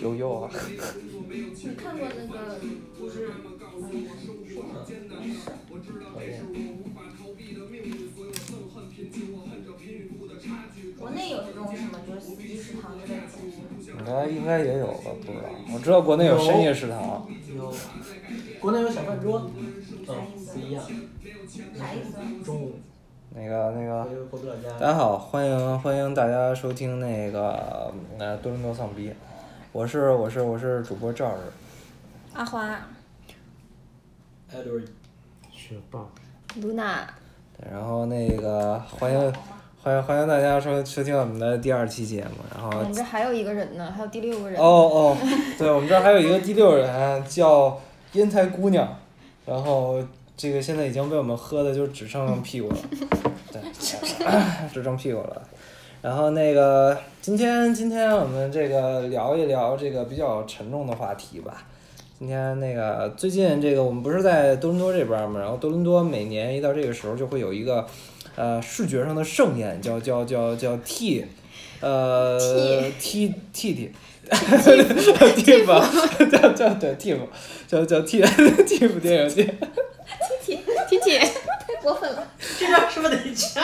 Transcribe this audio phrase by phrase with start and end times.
[0.00, 0.50] 悠悠啊，
[1.30, 2.58] 你看过那个
[2.98, 3.30] 就是
[10.98, 13.24] 国内有这种什么就是四季食堂之类的
[13.98, 15.44] 应该应该也有吧，不知道。
[15.72, 16.00] 我知道。
[16.00, 17.72] 国内有深夜食堂，有，
[18.60, 19.50] 国内有小饭桌，
[20.08, 20.14] 嗯，
[20.52, 20.84] 不一样，
[21.76, 22.44] 啥意思？
[22.44, 22.80] 中午
[23.34, 24.06] 那个那个。
[24.78, 29.12] 大家好，欢迎欢迎大家收听那个呃多伦多丧逼，
[29.72, 31.38] 我是我是我是主播赵儿，
[32.32, 32.80] 阿花
[34.52, 34.86] ，Edward，
[35.50, 36.08] 雪棒，
[36.56, 37.06] 露娜，
[37.56, 39.32] 对然后那个欢迎
[39.82, 44.60] 欢迎欢迎大家收收听我们的第二期节目，然后我们这还有一个人呢，还有第六个人。
[44.60, 45.16] 哦哦，
[45.58, 47.78] 对我们这儿还有一个第六人叫
[48.12, 48.88] 烟台姑娘，
[49.44, 50.02] 然后
[50.38, 52.76] 这个现在已经被我们喝的就只剩屁股了，
[53.52, 53.60] 对，
[54.72, 55.42] 只剩屁股了。
[56.00, 61.66] 然后那个今天今天我们这个聊一聊这个比较沉重的话题吧。
[62.20, 67.84] 今天那个最近这个我们不是在多伦多这边嘛，然后多伦多每年一到这个时候就会有一个
[68.36, 71.26] 呃视觉上的盛宴，叫叫叫叫 T，
[71.80, 72.38] 呃
[73.00, 73.90] T T T。
[74.28, 74.36] 叫
[76.52, 77.26] 叫对 T 吧，
[77.66, 79.54] 叫叫 T T 电影节，
[80.88, 82.26] T T，太过分了！
[82.58, 83.60] 这边是不是得掐？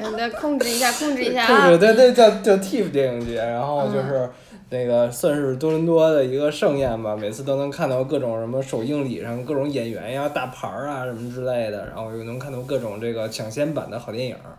[0.00, 1.78] 嗯，得控制一下，控制一下控啊制！
[1.78, 4.28] 对对叫叫 TIFF 电影节，然后就是
[4.70, 14.56] 那个算是多伦多的一个盛宴吧，每次都能看到各种什么首映礼上各种演员呀、大牌儿啊什么之类的，然后又能看到各种这个抢先版的好电影儿。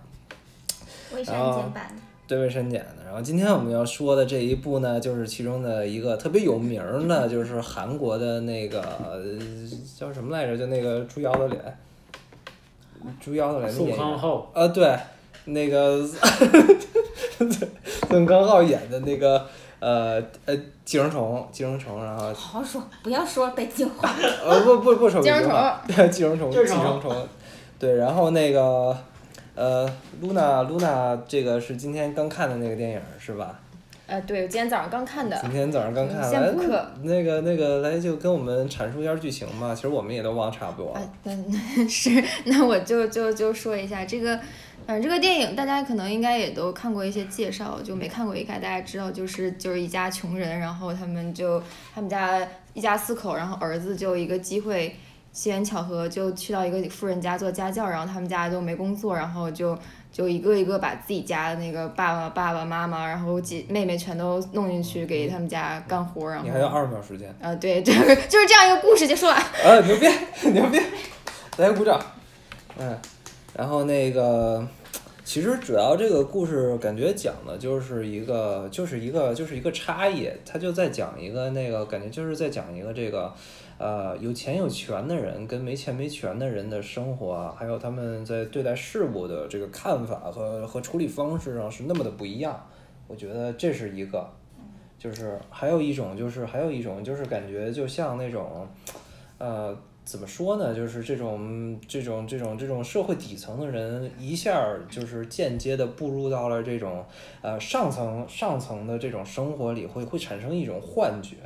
[1.16, 1.88] 未删减版，
[2.30, 3.04] 对未删减的。
[3.04, 9.20] 然后今天我们要说的这一部呢，就是其中的一个特别有名儿的，就是韩国的那个呃
[9.98, 10.56] 叫什么来着？
[10.56, 11.78] 就那个猪腰子脸，
[13.20, 14.06] 猪腰子脸的宋演员。
[14.06, 14.96] 康昊，啊，对，
[15.46, 16.06] 那个
[18.08, 19.44] 宋康昊演的那个
[19.80, 24.14] 呃呃寄生虫，寄生虫，然后好好说，不要说北京话。
[24.45, 27.28] 呃不不不说寄生北京话对寄生虫，寄寄生虫生虫，
[27.80, 28.95] 对，然后那个
[29.59, 29.86] 呃
[30.23, 33.59] ，Luna Luna 这个是今天刚看的那个电影是吧？
[34.08, 35.52] 呃，对，我今天早上刚看的今。
[35.52, 39.75] 天早上刚看，来补课那个那个来就跟我们阐述一下剧情吧。
[39.75, 41.02] 其实我们也都忘差不多了。
[41.02, 41.33] 啊，那
[41.89, 44.39] 是，那我就就就说一下这个，
[44.87, 51.61] 反正这个电影大家可能应该也都看过一些介绍，就没看过一看，大家知道就是就是一家穷人，然后他们就
[51.93, 54.95] 他们家一家四口，然后儿子就一个机会。
[55.39, 59.77] 机缘巧合就去到一个富人家做家教，然后他们家就没工作，然后就
[60.11, 67.33] 就一个一个把自己家的那个爸爸、爸爸妈妈，然后姐妹妹全都弄进去给他们家干活，然后你还有二十秒时间。
[67.42, 69.33] 啊，对，就是就是这样一个故事结束了。
[69.64, 70.08] 啊，牛逼
[70.50, 70.77] 牛逼，
[71.56, 71.98] 大家鼓掌。
[72.77, 73.00] 嗯，
[73.56, 74.67] 然后那个，
[75.23, 80.30] 其实主要这个故事感觉讲的就是一个，就是一个，就是一个差异。
[80.45, 83.33] 他就在讲一个那个，感觉就是在讲一个这个，
[83.80, 92.62] 呃，有钱有权的人跟没钱没权的人的生活啊，还有他们在对待事物的这个看法和和处理方式上是那么的不一样。
[93.08, 94.30] 我觉得这是一个，
[94.98, 98.68] 就是还有一种就是还有一种就是感觉就像那种，
[99.38, 99.73] 呃，
[100.04, 100.76] 怎么说呢？
[100.76, 107.06] 就是这种这种这种这种社会底层的人，一下儿就是间接的步入到了这种
[107.42, 111.38] 呃上层上层的这种生活里，会会产生一种幻觉。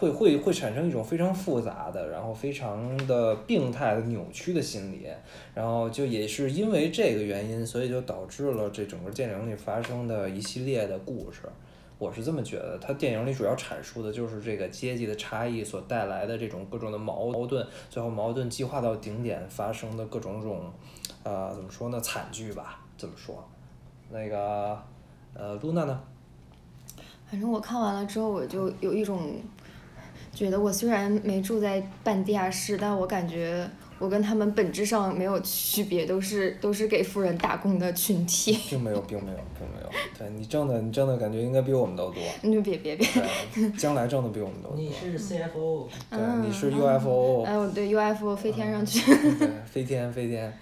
[0.00, 5.06] 会会会产生一种非常复杂的，然后非常的病态的扭曲的心理，
[5.54, 11.42] 然后就也是因为这个原因，所以就导致了这整个电影里发生的一系列的故事。
[11.98, 20.72] 我是这么觉得，它电影里主要阐述的就是这个阶级的差异所带来的这种各种的矛矛盾，最后矛盾激化到顶点发生的各种种，
[21.22, 23.46] 呃，怎么说呢，惨剧吧，怎么说。
[24.10, 24.78] 那个，
[25.34, 26.00] 呃，露娜呢？
[27.30, 29.34] 反正我看完了之后，我就有一种
[30.32, 33.68] 觉得，我虽然没住在半地下室，但我感觉
[33.98, 38.56] 我跟他们本质上没有区别，都是都是给富人打工的群体。
[38.70, 39.90] 并没有，并没有，并没有。
[40.18, 42.22] 对你挣的，你挣的感觉应该比我们都多。
[42.42, 43.06] 你别别别，
[43.76, 44.76] 将来挣的比我们都多。
[44.78, 49.00] 你是 CFO，对，你是 UFO，哎，我对 UFO 飞天上去。
[49.38, 50.52] 对，飞天飞天。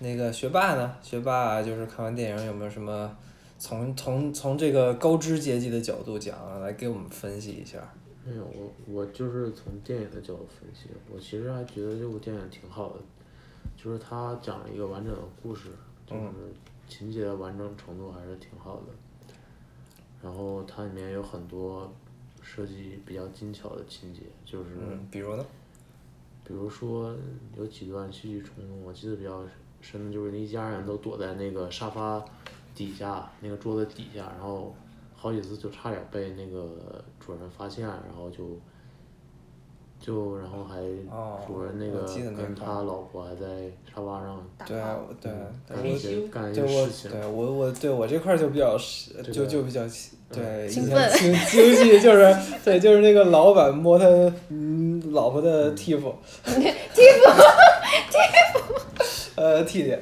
[0.00, 0.94] 那个学霸呢？
[1.02, 3.10] 学霸就是看完电影有没有什么
[3.58, 7.78] 从从从这个高知阶级的角度讲，来给我们分析一下？
[8.28, 12.96] 没有，我我就是从电影的角度分析，我其实还觉得这部电影挺好的，
[13.76, 15.70] 就是它讲了一个完整的故事，
[16.06, 16.22] 就是
[16.88, 18.86] 情节的完整程度还是挺好的。
[20.22, 21.90] 然后它里面有很多
[22.42, 25.46] 设计比较精巧的情节，就是嗯，比如呢？
[26.44, 27.14] 比如说
[27.56, 29.42] 有几段戏剧冲突，我记得比较
[29.80, 32.24] 深的就是一家人都躲在那个沙发
[32.74, 34.74] 底下，那个桌子底下，然后
[35.14, 38.58] 好几次就差点被那个主人发现，然后就
[40.00, 40.76] 就然后还
[41.14, 43.46] 哦主人那个跟他老婆还在
[43.94, 44.80] 沙发上对
[45.20, 45.30] 对
[45.68, 49.82] 对干一我些干一对我些事情，对我我对我这块就比较是就就比较
[50.32, 52.34] 对以前兴奋清清晰就是
[52.64, 54.06] 对就是那个老板摸他
[54.48, 56.14] 嗯老婆的替夫，
[56.44, 56.62] 替夫
[58.10, 58.18] 替
[58.54, 58.74] 夫，
[59.36, 59.96] 呃替弟，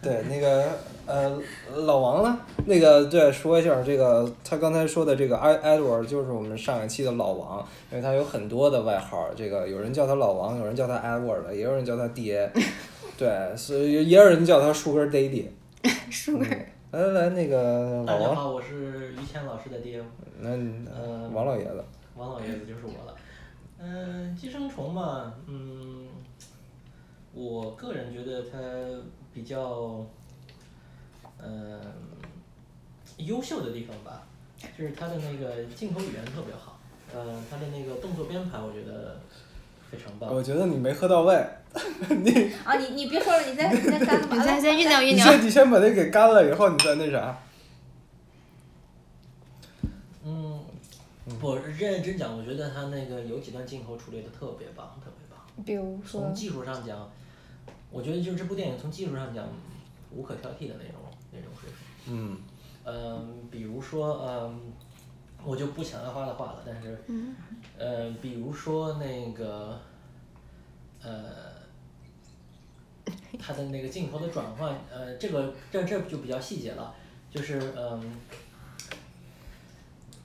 [0.00, 0.64] 对那个
[1.06, 1.38] 呃
[1.74, 12.50] 老王呢那个对说一下这个他刚才说的这个埃 Edward 就是我们上一期的老王，因为他有很多的外号，这个有人叫他老王，有人叫他 Edward，也有人叫他爹，
[13.18, 15.46] 对，所以也有人叫他 Sugar Daddy。
[16.08, 20.00] 舒个来来来，那个老王，大家好，我是于谦老师的爹，
[20.38, 21.82] 那你呃王老爷子，
[22.14, 23.16] 王老爷子就是我了。
[23.78, 26.06] 嗯、寄生虫嘛，嗯，
[27.34, 28.58] 我个人觉得它
[29.34, 30.04] 比较，
[31.42, 31.80] 嗯、
[33.24, 34.22] 优秀的地方吧，
[34.78, 36.78] 就是他的那个镜头语言特别好，
[37.14, 39.20] 呃，他的那个动作编排我觉得
[39.90, 40.34] 非常棒。
[40.34, 41.34] 我觉得你没喝到位，
[42.08, 44.36] 你啊，你你别说了，你再你再干吧。
[44.36, 45.28] 你先先酝酿酝你酿。
[45.28, 47.38] 先你先把那给干了以后，你再那啥。
[50.24, 50.64] 嗯，
[51.40, 55.64] 我认认真讲，我觉得他那个有几段镜头处理的特别棒，特别棒。
[55.64, 57.10] 比如说从，技术上讲，
[57.90, 59.46] 我觉得就是这部电影从技术上讲
[60.10, 61.00] 无可挑剔的那种
[61.32, 62.14] 那种水平。
[62.14, 62.38] 嗯
[62.84, 64.72] 嗯，比如说，嗯，
[65.44, 67.34] 我就不抢阿花的话了，但是，嗯，
[67.78, 69.78] 呃，比如说那个，
[71.02, 71.12] 呃，
[73.38, 76.94] 他的那个镜头的转换，呃，这个这这就比较细节了，
[77.30, 78.16] 就是嗯，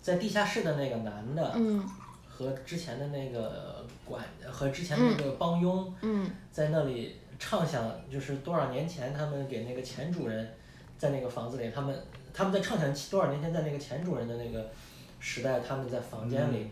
[0.01, 1.83] 在地下室的那个男的，嗯
[2.29, 10.53] 和之前的那个管和之前的那个帮佣，嗯在那里畅想，就是多少年前他们给那个前主人，
[10.99, 11.99] 在那个房子里，他们
[12.37, 14.69] 他们在畅想多少年前在那个前主人的那个
[15.19, 16.67] 时代，他们在房间里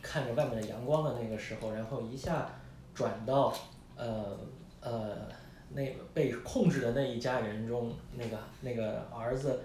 [0.00, 2.46] 看着外面的阳光的那个时候，然后一下
[2.94, 3.54] 转到
[3.94, 4.38] 呃
[4.80, 5.18] 呃
[5.74, 9.60] 那被控制的那一家人中，那个那个儿子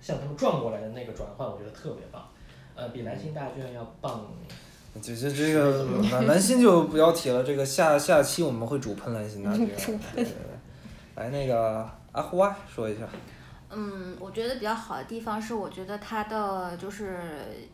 [0.00, 2.28] 向他们转过来的那个转换，我觉得特别棒，
[2.74, 4.26] 呃，比蓝星大剧院要棒。
[5.00, 9.76] 就就这个蓝蓝 心就不要提了，这个下下期我们会主喷蓝心大剧院。
[9.78, 10.32] 对对对，
[11.14, 13.08] 来那个阿胡啊，说一下。
[13.72, 17.20] 嗯，我觉得比较好的地方是，我觉得它的就是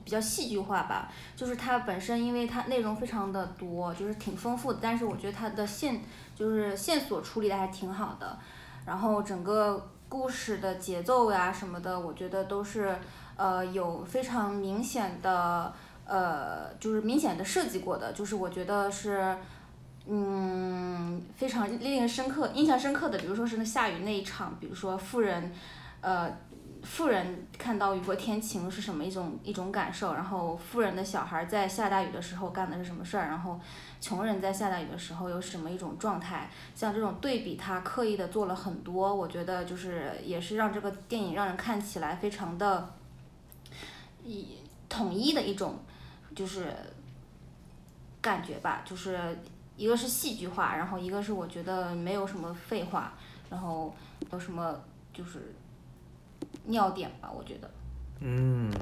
[0.04, 6.02] 比较戏剧化吧，就是它本身因为它内容非常的多，就是挺丰富的，但是我觉得它的线
[6.34, 8.38] 就是线索处理的还挺好的，
[8.84, 12.94] 然后整个故事的节奏呀什么的，我觉得都是
[13.36, 15.72] 呃有非常明显的
[16.06, 19.34] 呃就是明显的设计过的，就是我觉得是。
[20.08, 25.52] 嗯，非常令人深刻、印象深刻的，比如说是那下雨那一场，比如说富人，
[26.06, 26.30] 呃，
[26.84, 33.58] 富人看到雨过天晴是什么一种一种感受，然后富人的小孩在下大雨的时候干的是什么事儿，然后
[34.00, 42.88] 穷人在下大雨的时候有什么一种状态，像这种对比，他刻意的做了很多，我觉得就是也是让这个电影让人看起来非常的，
[44.22, 45.80] 一统一的一种，
[46.36, 46.72] 就是
[48.22, 49.36] 感觉吧，就是
[49.76, 53.12] 一个是戏剧化，然后一个是我觉得没有什么废话，
[53.50, 53.92] 然后
[54.30, 54.80] 有什么
[55.12, 55.52] 就是
[56.64, 57.70] 尿点吧，我觉得。
[58.20, 58.72] 嗯，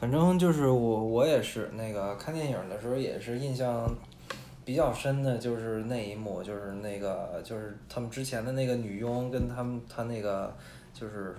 [0.00, 3.94] 反正就是我我也是那个看电影的时候也是印象
[4.64, 10.56] 比较深的，就是那一幕，就是那个就是他们之前的那个女佣跟他们他那个
[10.92, 11.36] 就是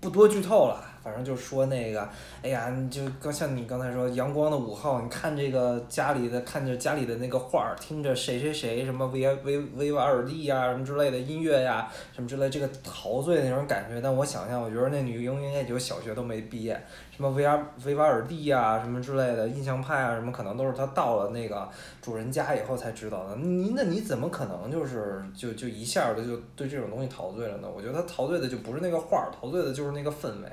[0.00, 2.08] 不多剧透了，反正就说那个，
[2.42, 14.00] 哎呀，你就刚像你刚才说阳光的五号，你看这个家里的看着家里的那个画儿，听着谁谁谁什么维维维瓦尔第呀什么之类的音乐呀什么之类，这个陶醉那种感觉。
[14.00, 16.78] 但我想象，我觉得那女佣应该就小学都没毕业，
[17.16, 21.68] 什么维瓦维瓦尔第呀什么之类的，印象派啊什么，可能都是她到了那个
[22.02, 23.36] 主人家以后才知道的。
[23.36, 27.68] 你那你怎么可能就是就就一下的就对这种东西陶醉了呢？
[27.74, 30.48] 我觉得他陶醉的就不是那个画儿，陶醉的就是那个氛围。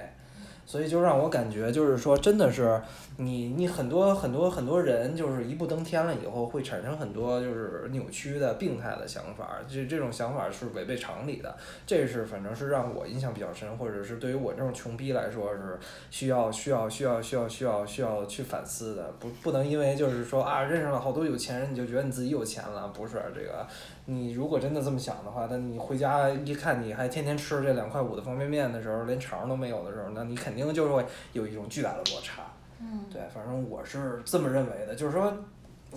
[0.68, 2.80] 所以就让我感觉，就是说，真的是
[3.20, 11.58] 你你很多很多很多人，就是一步登天了以后，会产生很多就是扭曲的、病态的想法，这这种想法是违背常理的。
[11.88, 15.80] 这是反正是让我印象比较深，或者是对于我这种穷逼来说是
[16.12, 19.12] 需要需要需要需要需要需要去反思的。
[19.20, 23.66] 不不能因为就是说啊认识了好多有钱人，你就觉得你自己有钱了，不是这个。
[24.06, 32.44] 你如果真的这么想的话，那你回家一看你还天天吃这两块五的方便面的时候，连肠都没有的时候，那你肯定就会有一种巨大的落差。
[32.80, 35.34] 嗯，对，反正我是这么认为的，就是说，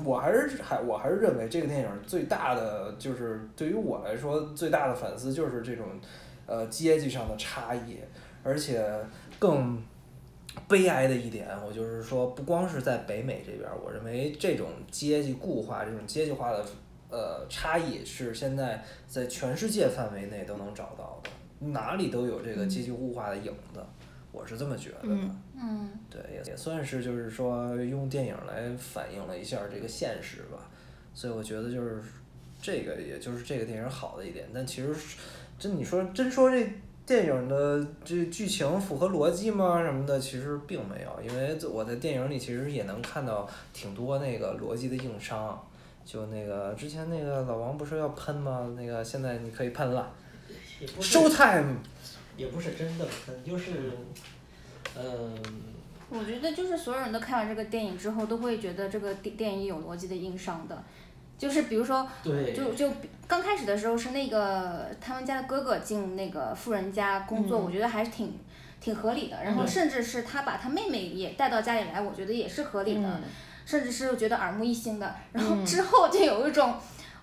[0.04, 5.86] 我还是还我还是认为这个电影最大的就是对于我来说最大的反思就是这种，
[6.46, 7.98] 呃，阶级上的差异，
[8.42, 8.82] 而且
[9.38, 9.82] 更
[10.66, 16.64] 悲哀的一点，我就是说，不光是在北美这边儿，我认为这种阶级固化、这种阶级化的
[17.10, 21.30] 呃差异是现在在全世界范围内都能找到的，
[21.68, 23.80] 哪里都有这个阶级固化的影子，
[24.32, 25.14] 我是这么觉得的。
[25.14, 30.68] 嗯嗯对，也也算是就是说用电影来反映了一下这个现实吧，
[31.14, 32.02] 所以我觉得就是
[32.60, 35.18] 这个也就是这个电影好的一点，但其实是
[35.58, 36.72] 真你说真说这
[37.06, 45.60] 电影的这剧情符合逻辑吗什么的，其实并没有，因为我在电影里其实也能看到挺多那个逻辑的硬伤。
[46.02, 48.74] 就那个之前那个老王不是要喷吗？
[48.76, 50.12] 那个现在你可以喷了
[50.80, 50.86] 也
[52.40, 53.92] 也不是真的喷，就是，
[54.96, 55.36] 嗯，
[56.08, 60.82] 我觉得就是所有人都看完这个电影之后，都会觉得这个电电影有逻辑的硬伤的，
[61.36, 62.90] 就是比如说，对，就就
[63.28, 68.38] 刚开始的时候是那个他们家的哥哥进那个富人家工作，嗯我觉得还是挺
[68.80, 69.44] 挺合理的。
[69.44, 73.22] 然后嗯甚至是他把他妹妹也带到家里来，我觉得也是合理的，嗯
[73.66, 75.14] 甚至是觉得耳目一新的。
[75.32, 76.74] 然后嗯之后就有一种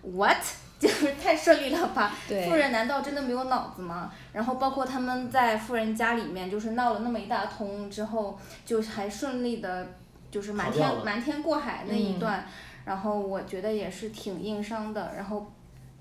[0.03, 0.45] what。
[0.79, 2.13] 就是太顺利了吧？
[2.27, 4.11] 对富人难道真的没有脑子吗？
[4.31, 9.87] 然后包括他们在富人家里面，就是闹了那么一大通之后，就还顺利的，
[10.29, 12.45] 就是瞒天瞒天过海那一嗯段，
[12.85, 15.13] 然后我觉得也是挺硬伤的。
[15.15, 15.51] 然后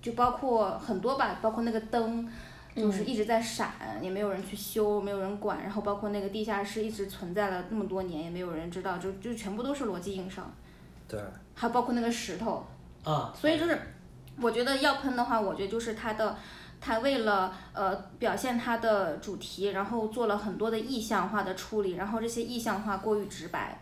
[0.02, 2.28] 就包括很多吧，包括那个灯，
[2.74, 5.62] 就是嗯一直在闪，也没有人去修，没有人管。
[5.62, 10.44] 然后包括那个地下室一直存在了那么多年，也没有人知道，就就全部都是逻辑硬伤。
[11.08, 11.18] 对，
[11.54, 12.62] 还包括那个石头，
[13.04, 13.80] 啊，所以就是，
[14.40, 16.36] 我觉得要喷的话，我觉得就是他的，
[16.80, 23.80] 他为了呃表现他的主题，然后做了很多的意象化的处理，然后这些意象化过于直白，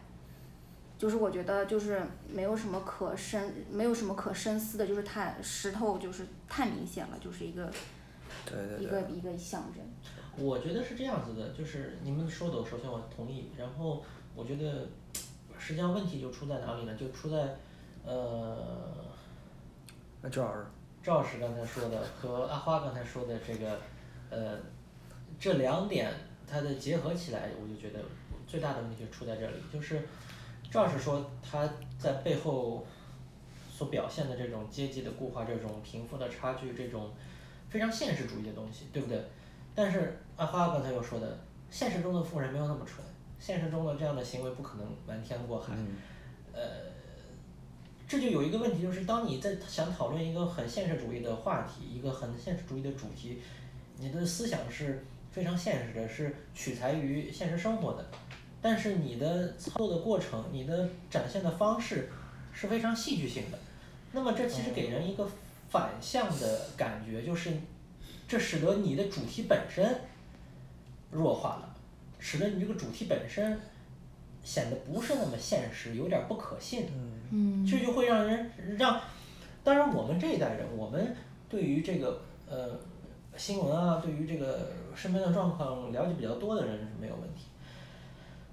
[0.97, 7.71] 就是我觉得就是没有什么可深，没有什么可深思的，就是太石头就是太明显了，就是一个
[8.47, 9.01] 对对对一个。
[9.03, 9.83] 一个象征。
[10.37, 14.03] 我觉得是这样子的，就是你们说的，首先我同意，然后
[14.35, 14.89] 我觉得
[15.59, 16.95] 实际上问题就出在哪里呢？
[16.95, 17.57] 就出在
[18.05, 19.05] 呃
[20.25, 20.65] 那赵老师，
[21.03, 23.79] 赵老师刚才说的和阿花刚才说的这个
[24.31, 24.59] 呃
[25.39, 26.11] 这两点
[26.51, 28.03] 它的结合起来，我就觉得
[28.47, 30.01] 最大的问题就出在这里，就是
[30.71, 32.87] 赵老师说他在背后
[33.71, 37.13] 所表现的这种阶级的固化、这种贫富的差距、这种
[37.69, 39.23] 非常现实主义的东西，对不对？
[39.75, 41.39] 但是阿花刚才又说的，
[41.71, 43.05] 现实中的富人没有那么蠢，
[43.39, 45.75] 现实中的这样的行为不可能瞒天过海。
[45.77, 45.99] 嗯
[46.55, 46.63] 呃，
[48.07, 53.39] 这就有一个问题，就是当你在想讨论一个很现实主义的话题，一个很现实主义的主题，
[53.99, 58.07] 你的思想是非常现实的，是取材于现实生活的，
[58.61, 62.11] 但是你的操作的过程，你的展现的方式
[62.53, 63.59] 是非常戏剧性的。
[64.13, 65.27] 那么这其实给人一个
[65.71, 67.51] 反向的感觉，就是
[68.29, 69.99] 这使得你的主题本身
[71.11, 71.75] 弱化了，
[72.19, 73.59] 使得你这个主题本身
[74.45, 76.87] 显得不是那么现实，有点不可信。
[77.37, 78.49] 嗯这就会让人
[78.79, 79.01] 让，
[79.65, 81.17] 当然我们这一代人，我们
[81.49, 82.79] 对于这个呃
[83.37, 87.47] 新闻啊，对于这个身边的状况了解比较多的人是没有问题。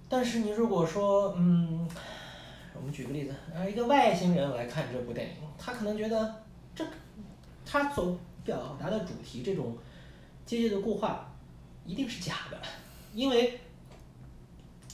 [0.09, 1.87] 但是你如果说，嗯，
[2.73, 6.35] 我们举个例子，啊，一个外星人来看这部电影，他可能觉得
[6.73, 6.83] 这
[7.63, 9.77] 他所表达的主题这种
[10.43, 11.31] 阶级的固化
[11.85, 12.57] 一定是假的，
[13.13, 13.59] 因为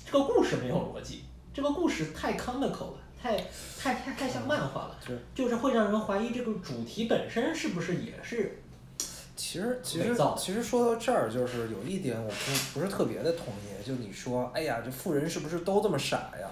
[0.05, 3.35] 这个故事没有逻辑，这个故事太 comical 了，太
[3.79, 8.59] 太太太像漫画了，是就是会让人怀疑这个主题本身是不是也是
[9.35, 16.49] 其实其实其实说到这儿，就是有一点我不不是特别的同意，就你说，哎呀，这富人是不是都这么傻呀？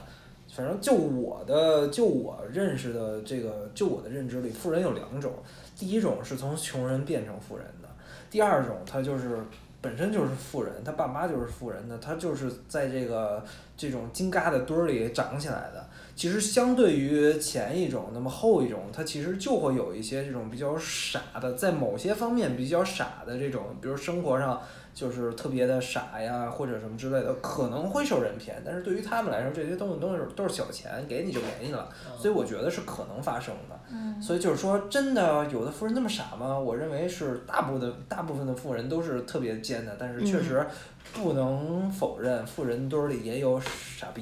[0.53, 5.34] 反正就我的就我认识的这个，就我的认知里，富人有两种，
[5.77, 7.89] 第一种是从穷人变成富人的，
[8.29, 9.43] 第二种他就是
[9.81, 13.43] 本身就是富人，他爸妈就是富人的，他就是在这个
[13.75, 15.89] 这种金疙瘩堆儿里长起来的。
[16.15, 24.62] 其实相对于前一种，那么后一种，它其实就会有一些这种比较傻的，在某些方面比较傻的这种，比如生活上
[24.93, 28.62] 就是特别的傻呀，或者什么之类的，可能会受人骗。
[28.65, 33.77] 但是对于他们来说，这些东西都是都是小钱，给你就给你了，所以我觉得是可能发生的。
[33.91, 36.57] 嗯所以就是说，真的有的富人那么傻吗？
[36.57, 40.65] 我认为是大部分的大部分的富人都是特别奸的，但是确实
[41.13, 44.22] 不能否认，富人堆儿里也有傻逼，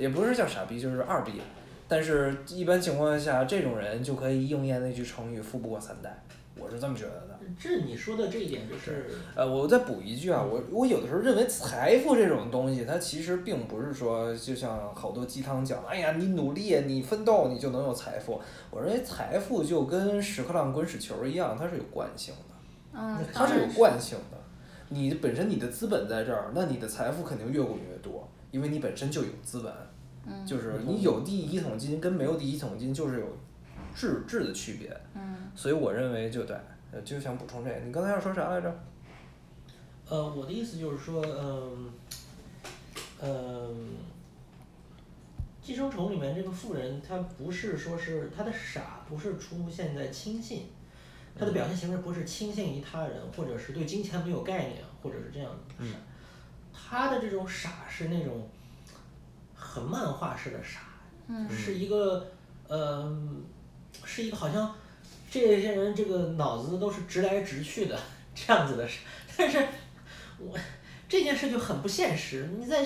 [0.00, 1.32] 也不是叫傻逼，就是二逼。
[1.86, 6.22] 但是，一般情况下，这种人就可以应验那句成语“富不过三代”，
[6.56, 7.38] 我是这么觉得的。
[7.58, 18.40] 这你说的这一点就是，呃，我再补一句啊，我我有的时候认为财富这种东西，它其实并不是说，就像好多鸡汤讲，哎呀，你努力，你奋斗，你就能有财富。
[18.70, 22.54] 我认为财富就跟屎壳郎滚屎球一样，它是有惯性的，
[22.96, 24.38] 嗯，它是有惯性的。
[24.90, 28.28] 你本身你的资本在这儿，那你的财富肯定越滚越多。
[28.52, 29.72] 因为你本身就有资本，
[30.30, 33.26] 嗯就是你有第一桶金跟没有第一桶金就是有
[33.94, 36.56] 质质的区别，嗯所以我认为就对，
[36.92, 37.76] 呃就想补充这个。
[37.80, 38.80] 你刚才要说啥来着？
[40.08, 41.92] 呃，我的意思就是说，嗯，
[43.22, 43.88] 嗯，
[45.62, 50.66] 寄生虫里面这个富人，他不是说是他的傻，不是出现在轻信，
[51.38, 55.96] 他的表现形式不是轻信于他人，或者是对金钱没有概念，或者是这样的傻。
[56.72, 58.48] 他的这种傻是那种
[59.72, 60.80] 很漫画式的傻，
[61.48, 62.26] 是一个，
[62.66, 63.16] 呃，
[64.04, 64.74] 是一个好像
[65.30, 67.96] 这些人这个脑子都是直来直去的
[68.34, 68.98] 这样子的傻，
[69.36, 69.64] 但是
[70.38, 70.58] 我
[71.08, 72.48] 这件事就很不现实。
[72.58, 72.84] 你在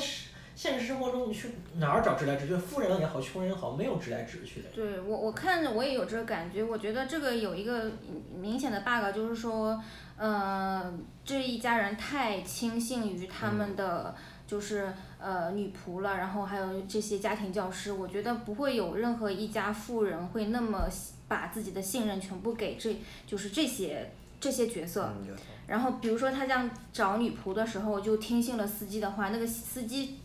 [0.55, 2.55] 现实生活中，你去哪儿找直来直去？
[2.55, 4.69] 富人也好，穷人也好，没有直来直去的。
[4.75, 6.63] 对我，我看着我也有这个感觉。
[6.63, 7.91] 我觉得这个有一个
[8.39, 9.83] 明显的 bug，就是说，
[10.17, 10.93] 呃，
[11.25, 14.15] 这一家人太轻信于他们的
[14.47, 17.93] 就是呃女仆了，然后还有这些家庭教师。
[17.93, 20.89] 我觉得不会有任何一家富人会那么
[21.29, 22.97] 把自己的信任全部给这
[23.27, 25.13] 就是这些这些角色。
[25.67, 30.19] 然后比如说他这样找女仆的时候，就听信了司机的话，那个司机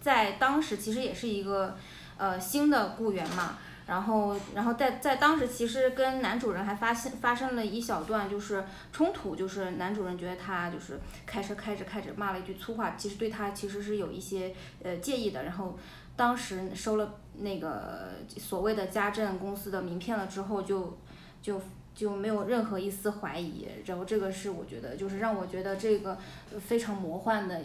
[0.00, 1.76] 在当时其实也是一个
[2.16, 3.58] 呃新的雇员嘛。
[3.90, 14.54] 然后，然后在在当时，其实跟男主人还发现发生了一小段就是冲突，就是男主人觉得他就是开车开着开着骂了一句粗话，其实对他其实是有一些
[14.84, 15.42] 呃介意的。
[15.42, 15.76] 然后
[16.14, 20.96] 当时收了那个所谓的家政公司的名片了之后就，
[21.42, 21.60] 就
[21.92, 23.66] 就没有任何一丝怀疑。
[23.86, 26.16] 然后这个是我觉得就是让我觉得这个
[26.60, 27.60] 非常魔幻的，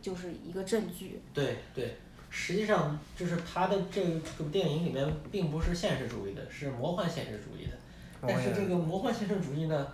[0.00, 1.20] 就是一个证据。
[1.32, 1.96] 对对，
[2.36, 7.78] 实际上就是他的这个这个电影里面并不是现实主义的，是魔幻现实主义的。
[8.26, 9.86] 但是这个魔幻现实主义呢，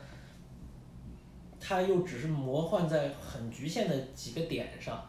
[1.60, 5.06] 它又只是魔幻在很局限的几个点上，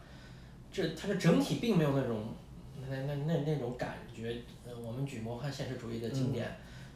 [0.70, 2.34] 这它的整体并没有那种
[2.90, 4.36] 那那那那种感觉。
[4.66, 6.46] 呃，我们举魔幻现实主义的经典，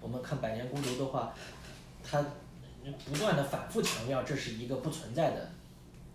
[0.03, 1.33] 我们看《百年孤独》的话，
[2.05, 2.23] 它
[3.07, 5.51] 不断的反复强调这是一个不存在的，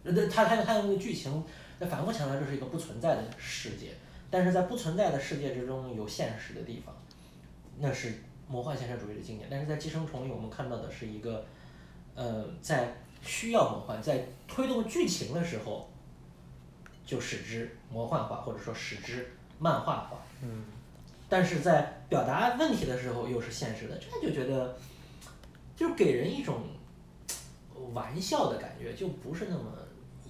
[0.03, 1.43] 呃，它它它用那个剧情
[1.79, 3.87] 在反复强调这是一个不存在的世界，
[4.31, 6.95] 但是在不存在的世界之中有现实的地方，
[7.77, 9.47] 那是魔幻现实主义的经典。
[9.51, 11.45] 但是在《寄生虫》里，我们看到的是一个，
[12.15, 15.89] 呃，在需要魔幻，在推动剧情的时候，
[17.05, 20.23] 就使之魔幻化，或者说使之漫画化。
[20.41, 20.63] 嗯。
[21.29, 24.77] 但是在表达问题的时候又是现实的，这就觉得，
[25.77, 26.61] 就给人一种
[27.93, 29.63] 玩笑的感觉，就不是那么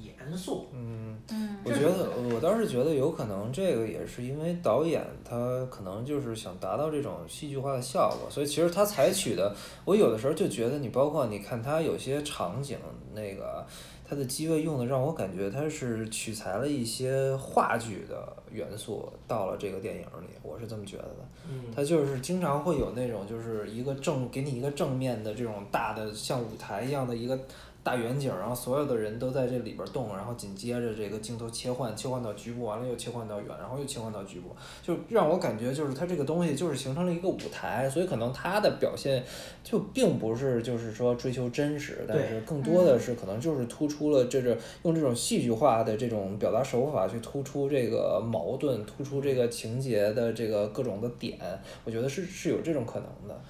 [0.04, 0.68] 严肃。
[0.74, 12.78] 嗯，嗯我觉得我倒是觉得有可能这个也是因为导演他可能就是想达到这种戏剧化的效果，所以其实他采取的，我有的时候就觉得你包括你看他有些场景
[13.14, 13.66] 那个。
[14.04, 21.26] 他的机位用的让我感觉他是取材了一些话剧的元素到了这个电影里，我是这么觉得的。
[21.50, 27.40] 嗯，他就是经常会有那种就是一个正给你一个正面的这种大的像舞台一样的一个
[27.84, 39.24] 大远景，然后所有的人都在这里边动，然后紧接着这个镜头切换，切换到局部，完了又切换到远，然后又切换到局部，就让我感觉就是它这个东西就是形成了一个舞台，所以可能它的表现
[39.64, 51.40] 就并不是就是说追求真实，但是更多的是可能就是突出了这个用这种戏剧化的这种表达手法去突出这个矛盾，突出这个情节的这个各种的点，
[51.84, 53.42] 我觉得是是有这种可能的。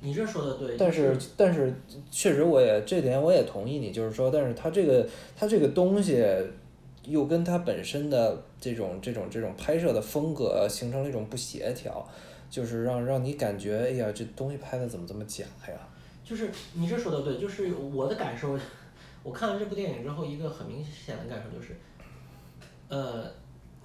[0.00, 1.74] 你这说的对，但是但是
[2.10, 6.24] 确实我也这点我也同意你，就是说，但是它这个它这个东西
[7.04, 12.08] 又跟它本身的这种这种这种拍摄的风格形成了一种不协调，
[12.48, 15.74] 就是让让你感觉哎呀这东西拍的怎么这么假呀？
[16.22, 18.56] 就是你这说的对，就是我的感受，
[19.22, 21.74] 我看完这部电影之后，一个很明显的感受就是，
[22.88, 23.24] 呃，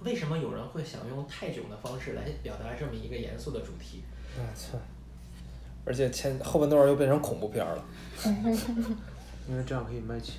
[0.00, 4.02] 为什么有人会想用泰囧的方式来表达这么一个严肃的主题？
[4.36, 4.78] 我操！
[5.84, 7.84] 而且前后半段又变成恐怖片儿了。
[9.48, 10.36] 因为这样可以卖钱。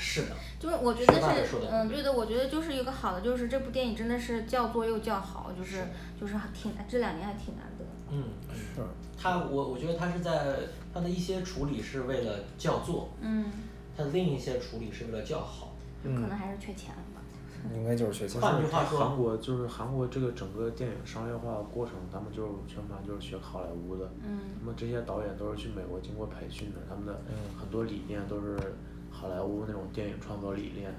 [0.00, 0.28] 是的，
[0.60, 5.84] 就是我觉得是嗯，对对的，我觉得就是一个好的，就是这部电影真的是叫座又叫好，就是
[6.20, 7.84] 就是还挺这两年还挺难得。
[8.12, 8.22] 嗯，
[8.54, 8.80] 是。
[9.20, 10.54] 他我我觉得他是在
[10.94, 13.50] 他的一些处理是为了叫座，嗯，
[13.96, 15.74] 他的另一些处理是为了叫好。
[16.04, 16.94] 可能还是缺钱。
[17.74, 18.38] 应该就是学习。
[18.38, 24.10] 换句话说韩国就是韩国这个整个电影商业化的过程，他们就是全盘就是学好莱坞的。
[24.24, 27.20] 嗯那么这些导演都是去美国经过培训的，他们的
[27.58, 28.56] 很多理念都是
[29.10, 30.92] 好莱坞那种电影创作理念，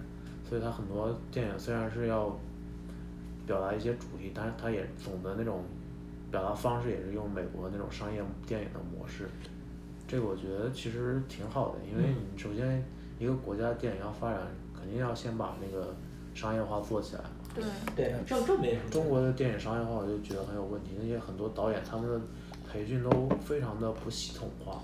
[0.48, 2.38] 所以他很多电影虽然是要
[3.46, 5.64] 表达一些主题，但是他也总的那种
[6.30, 9.30] 表达方式也是用美国那种商业电影的模式。
[10.08, 12.84] 这个我觉得其实挺好的，因为你首先
[13.20, 14.42] 一个国家的电影要发展，
[14.74, 15.96] 肯定要先把那个
[16.40, 17.30] 商业化做起来嘛。
[17.54, 17.64] 对，
[17.96, 18.90] 对，这这没什么。
[18.90, 20.92] 中国的电影商业化，我就觉得很有问题。
[21.00, 22.22] 那些很多导演他们的
[22.72, 24.82] 培训都非常的不系统化，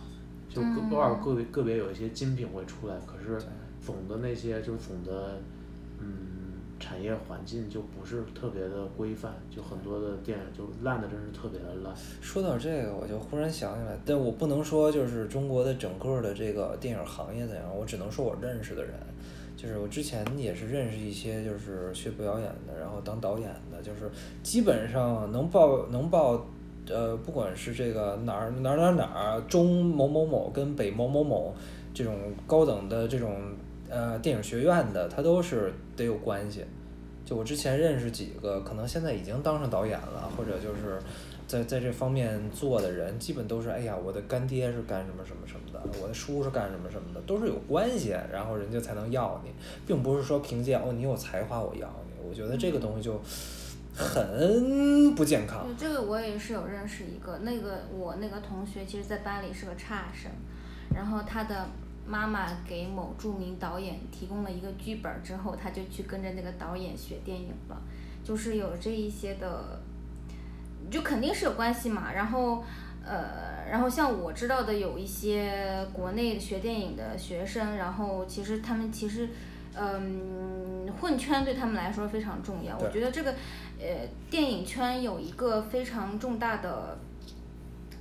[0.49, 3.39] 就嗯个偶尔个别个别有一些精品会出来，可是
[3.85, 5.37] 总的那些就是总的
[5.99, 6.07] 嗯
[6.79, 11.93] 产业环境就不是特别的规范，就很多的电影就烂的真是特别的烂。
[12.19, 18.93] 说到这个，我就忽然想起来，但我不能说就是中国的整个的这个电影行业怎样，我只能说我认识的人，
[19.65, 24.11] 就是我之前也是认识一些就是学表演的，然后当导演的，就是
[24.43, 26.45] 基本上能报能报，
[26.87, 31.55] 呃，不管是这个哪儿哪儿哪儿哪儿中某某某跟北某某某
[31.95, 33.41] 这种高等的这种
[33.89, 36.63] 呃电影学院的，他都是得有关系。
[37.25, 40.99] 就我之前认识几个，可能现在已经当上导演了，或者就是
[41.47, 49.51] 在在这方面做的人，基本都是哎呀，我的干爹是干什么什么什么的，我的叔是干什么什么的，都是有关系，然后人家才能要你，
[49.87, 52.13] 并不是说凭借哦你有才华我要你。
[52.29, 53.19] 我觉得这个东西就
[53.93, 55.67] 很不健康。
[55.77, 60.31] 这个我也是有认识一个，那个我那个同学其实，在班里是个差生，
[60.93, 61.67] 然后他的
[62.07, 67.81] 妈妈给某著名导演提供了一个剧本儿之后，他就去跟着那个导演学电影了，
[68.23, 69.79] 就是有这一些的，
[70.89, 72.13] 就肯定是有关系嘛。
[72.13, 72.63] 然后，
[73.05, 79.29] 呃，然后像我知道的有一些国内学电影的学生，然后其实他们其实。
[79.77, 82.77] 嗯，混圈对他们来说非常重要。
[82.77, 83.31] 我觉得这个，
[83.77, 86.97] 呃，电影圈有一个非常重大的，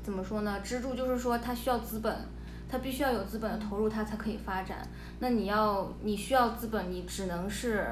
[0.00, 0.60] 怎么说呢？
[0.60, 2.16] 支柱就是说，它需要资本，
[2.74, 4.84] 它必须要有资本的投入，它才可以发展。
[5.20, 7.86] 那你要你需要资本，你只能是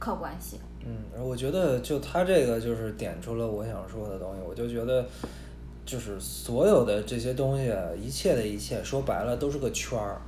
[0.00, 0.58] 靠关系。
[0.84, 5.06] 嗯，我觉得就他这个就是点出了我想说的东西，我就觉得
[5.84, 10.20] 就是所有的这些东西，一切的一切，说白了都是个圈儿。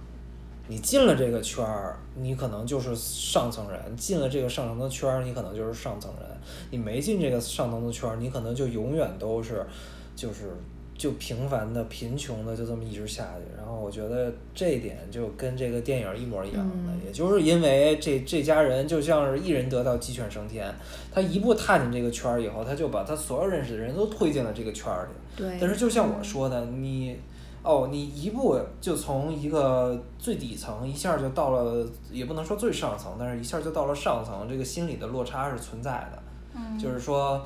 [0.69, 6.29] 你进了这个圈儿，你可能就是上层人；进了这个上层的圈儿，你可能就是上层人；
[6.71, 9.67] 你没进这个上层的圈儿，你可能就永远都是
[10.15, 10.53] 就是
[10.99, 13.57] 就平凡的、贫穷的，就这么一直下去。
[13.57, 20.71] 然后我觉得这一点就跟这个电影一模一样的，嗯也就是因为这这家人就像是一人得道鸡犬升天，
[21.11, 25.43] 他一步踏进这个圈儿以后，他就把他所有认识的人都推进了这个圈儿里。
[25.43, 25.57] 对。
[25.61, 27.17] 但是就像我说的，你
[27.63, 36.23] 哦，你一步就从一个最底层一下就到了，也不能说最上层，但是一下就到了上层，这个心理的落差是存在的。
[36.57, 37.45] 嗯就是说，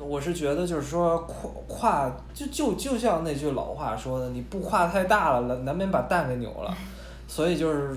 [0.00, 6.74] 我是觉得就是说跨跨就就就像那句老话说的，你不跨太大了，难免把蛋给扭了。
[7.28, 7.96] 所以就是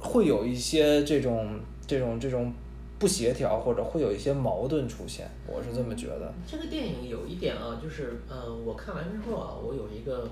[0.00, 2.52] 会有一些这种这种这种
[2.98, 6.32] 不协调，或者会有一些矛盾出现，我是这么觉得。
[6.46, 10.28] 这个电影有一点啊，就是嗯、呃我看完之后啊，我有一个，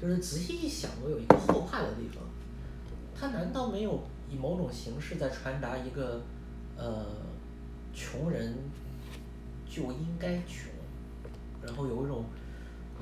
[0.00, 2.22] 就是仔细一想，我有一个后怕的地方。
[3.18, 6.20] 他难道没有以某种形式在传达一个，
[6.76, 7.06] 呃，
[7.94, 8.54] 穷人
[9.74, 10.70] 就应该穷，
[11.64, 12.24] 然后有一种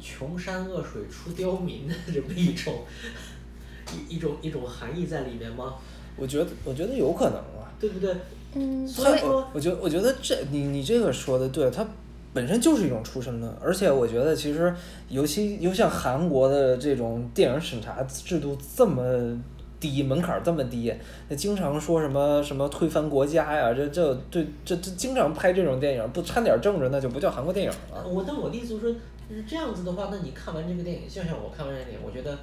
[0.00, 2.84] 穷山恶水出刁民的这么一种
[4.08, 5.74] 一一种一种含义在里面吗？
[6.16, 7.68] 我觉得我觉得有可能啊。
[7.80, 8.14] 对不对？
[8.54, 11.84] 嗯，所以说，我觉得我觉得这你你这个说的对，它
[12.32, 14.72] 本身就是一种出身论，而且我觉得其实
[15.08, 19.36] 尤其尤像韩国的这种电影审查制度这么
[19.82, 20.94] 低，门槛儿这么低，
[21.28, 28.06] 那经常说什么什么推翻国家呀，这这对这这经常拍这种电影，不掺点政治那就不叫韩国电影了。
[28.06, 28.92] 我但我的意思就是说，
[29.28, 32.38] 就是这样子的话，那你看完这个电影，就像我看完这个电影，我觉得，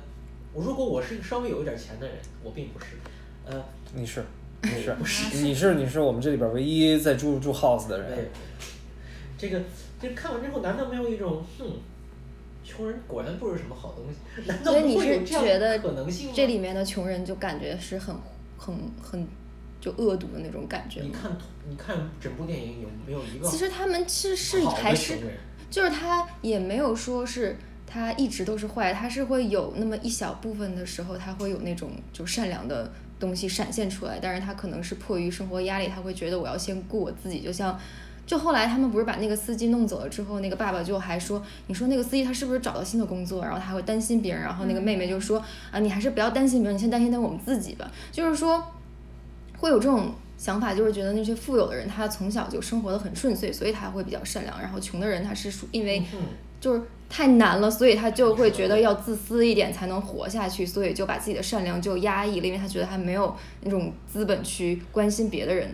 [0.54, 2.97] 我如果我是一个稍微有一点钱的人，我并不是，
[3.45, 3.63] 呃，
[3.95, 4.21] 你是
[4.62, 4.95] 你是
[5.41, 8.15] 你是你是我们这里边唯一在住住 house 的人。
[8.15, 8.30] 对，
[9.38, 9.62] 这个
[10.02, 11.65] 这看完之后，难道没有一种，哼，
[12.69, 14.41] 穷人果然不是什么好东西？
[14.47, 16.29] 难道所以你是觉得可能性？
[16.34, 18.15] 这里面的穷人就感觉是很
[18.58, 19.27] 很很
[19.82, 21.08] 就恶毒的那种感觉吗？
[21.08, 21.32] 你看，
[21.69, 25.17] 你看整部电影有没有一个其实他们是是还是
[25.71, 27.55] 就是他也没有说是
[27.88, 37.79] 他一直都是坏，他是会有那么一小部分的时候，他会有那种就善良的东西闪现出来，但是他可能是迫于生活压力，他会觉得我要先顾我自己，就像。
[38.29, 43.41] 就后来他们不是把那个司机弄走了之后，那个爸爸就还说，你说那个司机他是不是找到新的工作？
[43.41, 47.89] 然后他还会担心别人，然后那个妹妹就说啊，你还是不要担心别人，你先担心担心我们自己吧。
[48.11, 48.63] 就是说，
[49.57, 56.19] 会有这种想法，就是觉得那些富有的人他从小就生活的很顺遂，所以他会比较善良，然后穷的人他是属因为嗯
[56.59, 65.67] 就是太难了，所以他就会觉得要自私一点才能活下去，所以就把自己的善良就压抑了，因为他觉得他没有那种资本去关心别的人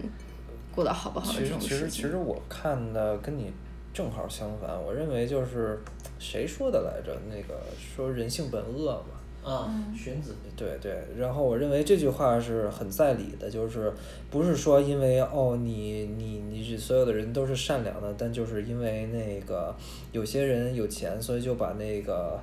[0.76, 1.90] 过得好不好的这其实其实。
[1.90, 3.52] 其实我看的跟你
[3.94, 5.80] 正好相反，我认为就是
[6.20, 7.18] 谁说的来着？
[7.30, 13.94] 那个说人性本恶嘛，啊，荀子，对对，然后我认为这句话是很在理的，就是
[14.30, 19.74] 不是说因为哦你你你是所有的人都是善良的，但就是因为那个
[20.12, 22.38] 有些人有钱，所以就把那个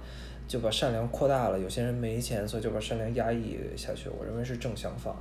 [0.48, 4.08] 就把善良扩大了；有些人没钱，所以就把善良压抑下去。
[4.08, 5.14] 我认为是正相反，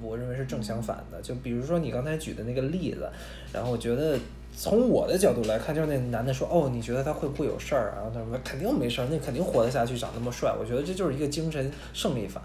[0.00, 1.20] 我认为是正相反的。
[1.22, 3.08] 就比如说你刚才举的那个例子，
[3.52, 4.18] 然后我觉得。
[4.56, 12.40] 从我的角度来看，就是那男的说：“哦，你觉得他会不会有事儿啊？”然后他说：“肯定没事儿，那肯定活得下去，长那么帅。”我觉得这就是一个精神胜利法，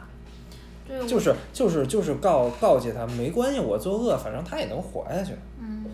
[0.87, 5.33] 对，就是就是就是告告诫他没关系，我作恶，反正他也能活下去。
[5.59, 5.85] 嗯，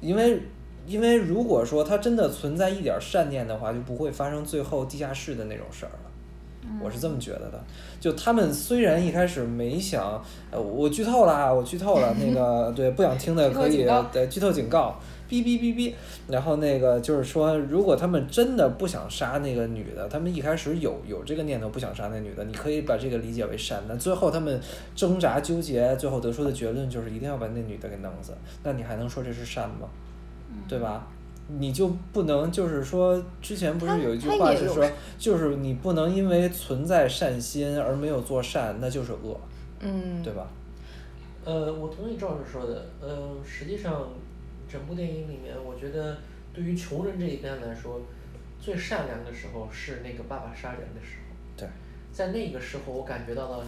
[0.00, 0.40] 因为
[0.86, 6.07] 因为如果说他真的存在一点儿善念的话，就不会发生最后地下室的那种事儿了。
[6.82, 7.62] 我是这么觉得的。
[8.00, 15.00] 就他们虽然一开始没想，呃，我剧透了啊，我剧透了，那个对不想听的 可以剧透警告对剧透警告。
[15.28, 15.92] 哔哔哔哔，
[16.28, 23.82] 然后那个就是说，如果他们真的不想杀那个女的，他们一开始有有这个念头不想杀那女的，你可以把这个理解为善。
[23.86, 24.58] 那最后他们
[24.94, 28.32] 挣扎纠结，最后得出的结论就是一定要把那女的给弄死。
[28.62, 29.86] 那你还能说这是善吗？
[30.66, 31.06] 对吧？
[31.48, 34.86] 你就不能就是说，之前不是有一句话是说，
[35.18, 39.40] 就是你不能因为存在善心而没有做善，那就是恶，
[39.80, 40.46] 嗯，对吧？
[41.44, 44.08] 呃，我同意赵老师说的，呃，实际上
[44.70, 46.18] 整部电影里面，我觉得
[46.52, 47.98] 对于穷人这一边来说，
[48.60, 51.34] 最善良的时候是那个爸爸杀人的时候。
[51.56, 51.68] 对，
[52.12, 53.64] 在那个时候，我感觉到了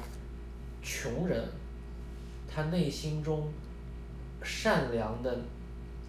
[0.83, 1.43] 穷人
[2.47, 3.49] 他内心中
[4.43, 5.39] 善良的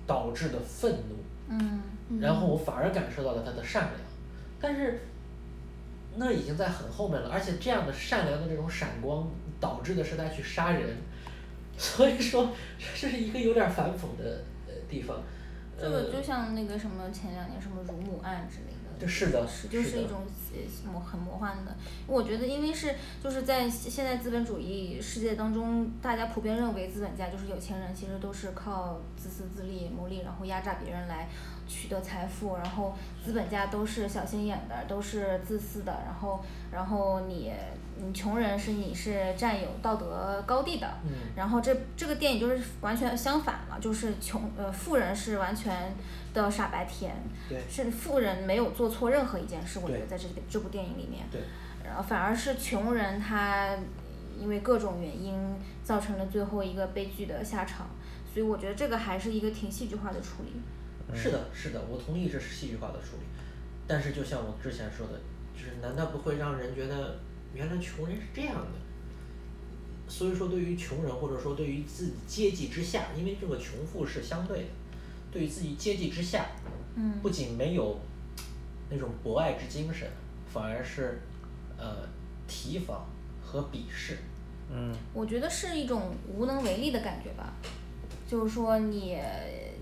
[0.06, 1.16] 导致的愤怒，
[1.52, 2.20] 嗯。
[2.20, 3.94] 然后我反而感受到了他的善良，
[4.60, 5.02] 但是
[6.16, 10.98] 那已经在很后面了，而且这样的善良的这种闪光导致的是他去杀人，
[11.78, 12.50] 所以说
[12.96, 15.24] 这是一个有点反讽的呃地方。
[15.80, 16.12] 这个呃。
[16.12, 18.78] 就像那个什么前两年什么乳母案之类的。
[19.00, 20.28] 这是的是就是一种呃
[20.92, 21.76] 魔很魔幻的。
[22.08, 31.30] 我觉得，因为是就是在现在资本主义世界当中，大家普遍认为资本家就是有钱人，其实都是靠自私自利牟利，然后压榨别人来
[31.68, 37.52] 取得财富，然后资本家都是小心眼的，都是自私的，然后然后你
[37.98, 41.12] 你穷人是你是占有道德高地的，嗯。
[41.36, 45.94] 然后这这个电影就是完全相反了，就是穷呃富人是完全
[46.34, 47.16] 的傻白甜，
[47.48, 47.62] 对。
[47.70, 51.42] 是富人没有做错任何一件事，我觉得在这个这部电影里面，对，
[51.84, 53.78] 然后反而是穷人他
[54.40, 55.34] 因为各种原因
[55.84, 57.88] 造成了最后一个悲剧的下场，
[58.34, 60.52] 所以我觉得这个还是一个挺戏剧化的处理。
[61.14, 63.24] 是的，是的，我同意这是戏剧化的处理，
[63.88, 65.20] 但是就像我之前说的，
[65.54, 67.20] 就是难道不会让人觉得
[67.54, 68.72] 原来穷人是这样的？
[70.08, 74.70] 所以说，对于穷人或者说对于自己阶级之下，因为这个穷富是相对的，
[75.32, 76.48] 对于自己阶级之下，
[76.96, 77.98] 嗯不仅没有
[78.90, 80.06] 那种博爱之精神，
[80.54, 81.22] 反而是
[81.78, 82.08] 呃
[82.48, 83.06] 提防
[83.44, 84.18] 和鄙视。
[84.74, 87.54] 嗯我觉得是一种无能为力的感觉吧，
[88.28, 89.18] 就是说你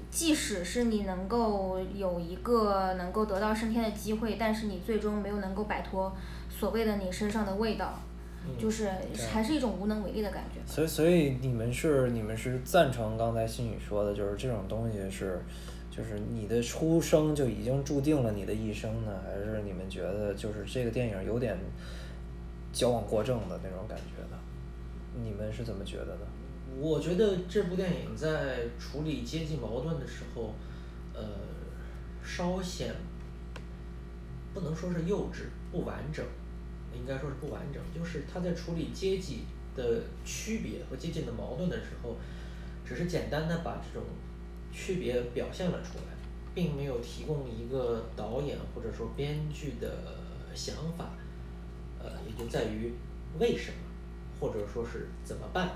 [0.10, 6.12] 即使是你能够有一个能够得到升天的机会，但是你最终没有能够摆脱
[6.50, 8.00] 所谓的你身上的味道，
[8.60, 8.90] 就是
[9.32, 10.60] 还是一种无能为力的感觉。
[10.66, 15.40] 所以，所以你们是你们是赞成刚才新宇说的，就是这种东西是，
[16.00, 21.58] 就是你的出生就已经注定了你的一生呢，还是你们觉得就是这个电影有点
[22.72, 24.40] 矫枉过正的那种感觉呢？
[25.22, 26.20] 你们是怎么觉得的？
[26.80, 30.54] 我觉得这部电影在处理阶级矛盾的时候，
[31.14, 31.22] 呃，
[32.24, 32.96] 稍显
[34.54, 36.26] 不能说是幼稚、不完整，
[36.98, 37.84] 应该说是不完整。
[37.94, 39.40] 就是他在处理阶级
[39.76, 42.16] 的区别和阶级的矛盾的时候，
[42.86, 44.08] 只是简单的把这种
[44.80, 46.16] 区别表现了出来，
[46.56, 49.92] 并没有提供一个导演或者说编剧的
[50.56, 51.10] 想法，
[52.02, 52.94] 呃，也就在于
[53.38, 53.78] 为什么，
[54.40, 55.72] 或者说是怎么办，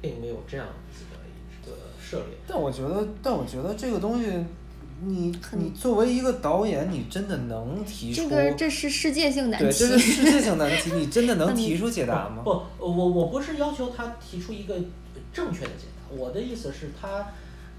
[0.00, 2.38] 并没有这样子的一个涉猎。
[2.48, 4.32] 但我觉得，但我觉得这个东西，
[5.04, 9.98] 你你作为一个导演，你真的能提出这个这是世界性难题对，这。
[9.98, 12.42] 是世界性难题，你真的能 提出解答吗？
[12.42, 14.74] 不，我我不是要求他提出一个
[15.32, 17.26] 正确的解答，我的意思是他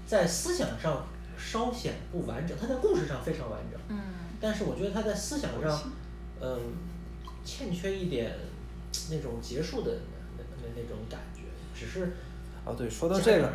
[0.08, 3.96] 在思想上稍显不完整，他在故事上非常完整，嗯，
[4.40, 5.92] 但是我觉得他在思想上，
[6.40, 6.58] 嗯，
[7.44, 8.32] 欠缺一点
[9.10, 9.92] 那种结束的
[10.38, 11.42] 那那那种感觉，
[11.78, 12.10] 只是
[12.64, 13.52] 哦，对，说到这个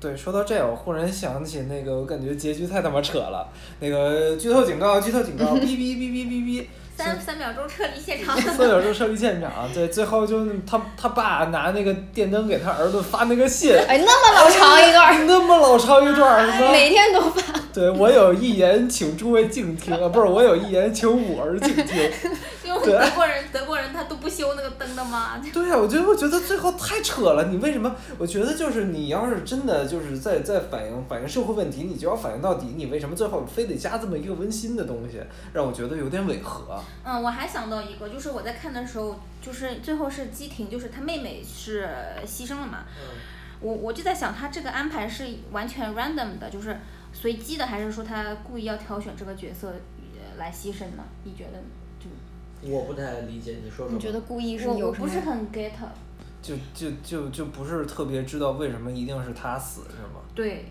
[0.00, 3.48] 对，说到这，我忽然想起那个，我感觉结局太他妈扯了。
[3.78, 6.66] 那个剧透警告，剧透警告，哔哔哔哔哔哔，
[7.04, 8.40] 三三秒钟撤离现场。
[8.40, 9.50] 三秒钟撤离现场。
[9.72, 16.72] 对，最后就是他他爸拿那个电灯给他儿子发那个信，哎，那么老长一段儿，那么老长一段？
[16.72, 17.61] 每天都发。
[17.72, 22.10] 对我有一言，请诸位静听啊，不是我有一言，请吾儿静听。
[22.64, 25.40] 因为德国人德国人他都不修那个灯的吗？
[25.52, 27.94] 对呀、我觉得我觉得最后太扯了，你为什么？
[28.18, 35.20] 我觉得就是你要是真的就是在在反映反映社会问题，你就要反映到底，你为什么最后非得加这么一个温馨的东西，
[35.52, 36.82] 让我觉得有点违和。
[37.04, 41.88] 嗯，我还想到一个，就是我在看的时候，就是最后是基廷，就是他妹妹是
[42.26, 42.84] 牺牲了嘛。
[42.96, 43.18] 嗯
[43.62, 46.80] 我我就在想，他这个安排是完全 random 的，就是
[47.12, 51.04] 随机的，还是说他故意要挑选这个角色呃来牺牲呢？
[51.24, 51.62] 你觉得？
[52.00, 53.98] 就我不太理解，你说什么。
[53.98, 55.06] 你觉得故意是我我有什么？
[55.06, 55.72] 不是很 get。
[56.40, 60.20] 就就就就不是特别知道为什么一定是他死是吗？
[60.34, 60.64] 对，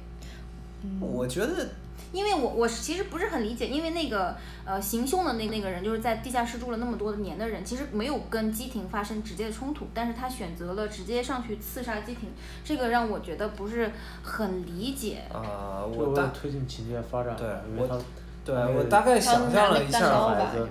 [0.99, 1.69] 我觉得
[2.11, 4.35] 因为我我其实不是很理解，因为那个
[4.65, 12.29] 呃行凶的那那个人就是在地下室住了那么多年的人，其实没有跟基廷发生直接的冲突，但是他选择了直接上去刺杀基廷，
[12.63, 13.91] 这个让我觉得不是
[14.23, 15.23] 很理解。
[15.31, 17.87] 啊、就为我大了推进情节发展，对我
[18.43, 19.99] 对我大概想象了一下，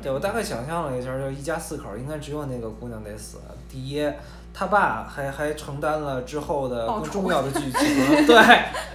[0.03, 3.39] 对我大概想象了一下，就一家四口应该只有那个姑娘得死。
[3.69, 4.05] 第一，
[4.53, 8.37] 他爸还还承担了之后的更重要的剧 情，对，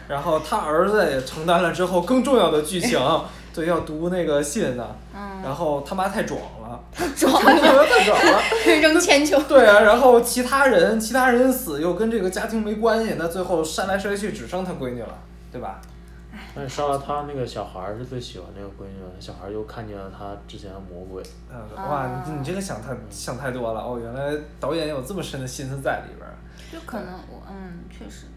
[0.07, 2.99] 然后他儿子也承担了之后更重要的剧情，
[3.53, 6.79] 对，要读那个信呢，嗯，然后他妈太壮了，
[7.15, 8.41] 装太壮了。
[8.81, 9.39] 扔铅球。
[9.47, 15.17] 对啊，然后其他人其他人死又跟这个家庭没关系，那最后筛来筛去只剩他闺女了，
[15.51, 15.79] 对吧？
[16.55, 26.33] 但是杀了他那个小孩儿是最喜欢那个闺女的，小孩儿又看见了他之前的魔鬼，嗯，哇，啊你你这个想太想太多了哦，原来导演有这么深的心思在里边儿。
[26.71, 28.27] 就可能我嗯确实，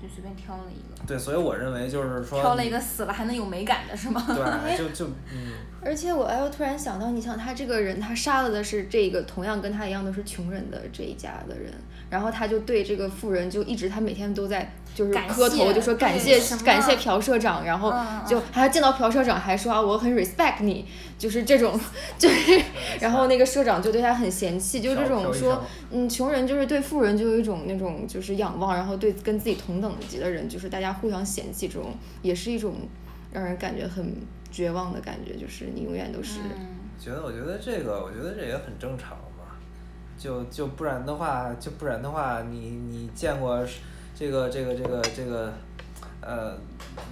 [0.00, 4.24] 就随便挑了一个，对，所以我认为就是说，挑了一个死了还能有美感的是吗？
[4.28, 5.52] 对，就 就嗯，
[5.84, 11.72] 而且我又突然想到，你想他这个人，他杀了的是这个同样跟他一样都是穷人的这一家的人，
[12.10, 17.92] 然后他就对这个富人就一直他每天都在就是磕头，就说感谢感谢朴社长，然后
[18.26, 20.86] 就还见到朴社长还说啊我很 respect 你，
[21.18, 21.78] 就是这种
[22.18, 22.62] 就是，
[23.00, 31.92] 然后那个社长就对他很嫌弃，就这种说嗯穷人就是对富人就有一种那种就是仰望，然后对跟自己同等级的人就是大家互相嫌弃，这种
[32.22, 32.74] 也是一种
[33.32, 34.14] 让人感觉很
[34.50, 36.38] 绝望的感觉，就是你永远都是。
[36.56, 39.35] 嗯觉得我觉得这个，我觉得这也很正常嘛。
[40.18, 43.60] 就就不然的话，就不然的话，你你见过
[44.14, 45.52] 这个这个这个这个，
[46.20, 46.52] 呃，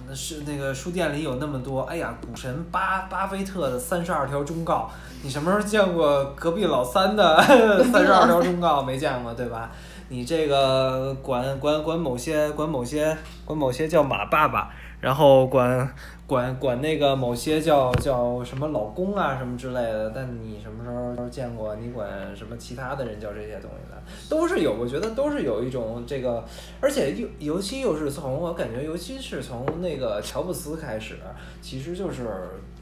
[0.07, 4.89] 那是那个书店里有那么多，哎呀，股神巴巴菲特的三十二条忠告，
[5.23, 7.37] 你什么时候见过隔壁老三的
[7.91, 8.81] 三十二条忠告？
[8.81, 9.69] 没见过，对吧？
[10.07, 15.93] 你这个管管管某些管某些管某些叫马爸爸，然后管
[16.25, 20.89] 管管那个某些叫叫什么老公啊什么之类的，但你什么时
[21.21, 24.01] 候见过你管什么其他的人叫这些东西的？
[24.29, 26.43] 都是有，我觉得都是有一种这个，
[26.81, 31.17] 而且尤尤其又是从我感觉，尤其是从那个乔布斯开始，
[31.61, 32.27] 其实就是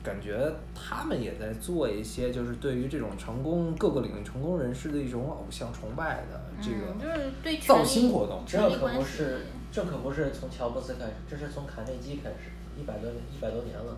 [0.02, 8.44] 感觉他们也在做一些就是对于这种成功各个领域成功人士的一种偶像崇拜的这个嗯，就是对造星活动。
[8.46, 13.98] 这可不是，这可不是从乔布斯开始，这是从卡内基开始，一百多一百多年了，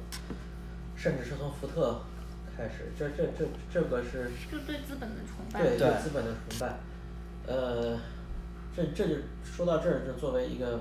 [0.96, 2.00] 甚至是从福特
[2.56, 5.62] 开始，这这这这个是就对资本的崇拜。
[5.62, 6.78] 对对资本的崇拜，
[7.46, 8.00] 呃，
[8.74, 10.80] 这这就说到这儿，就作为一个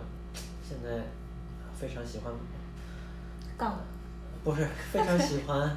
[0.63, 1.03] 现在
[1.77, 2.33] 非常喜欢，
[3.59, 3.81] 杠
[4.45, 5.77] 不是非常喜欢，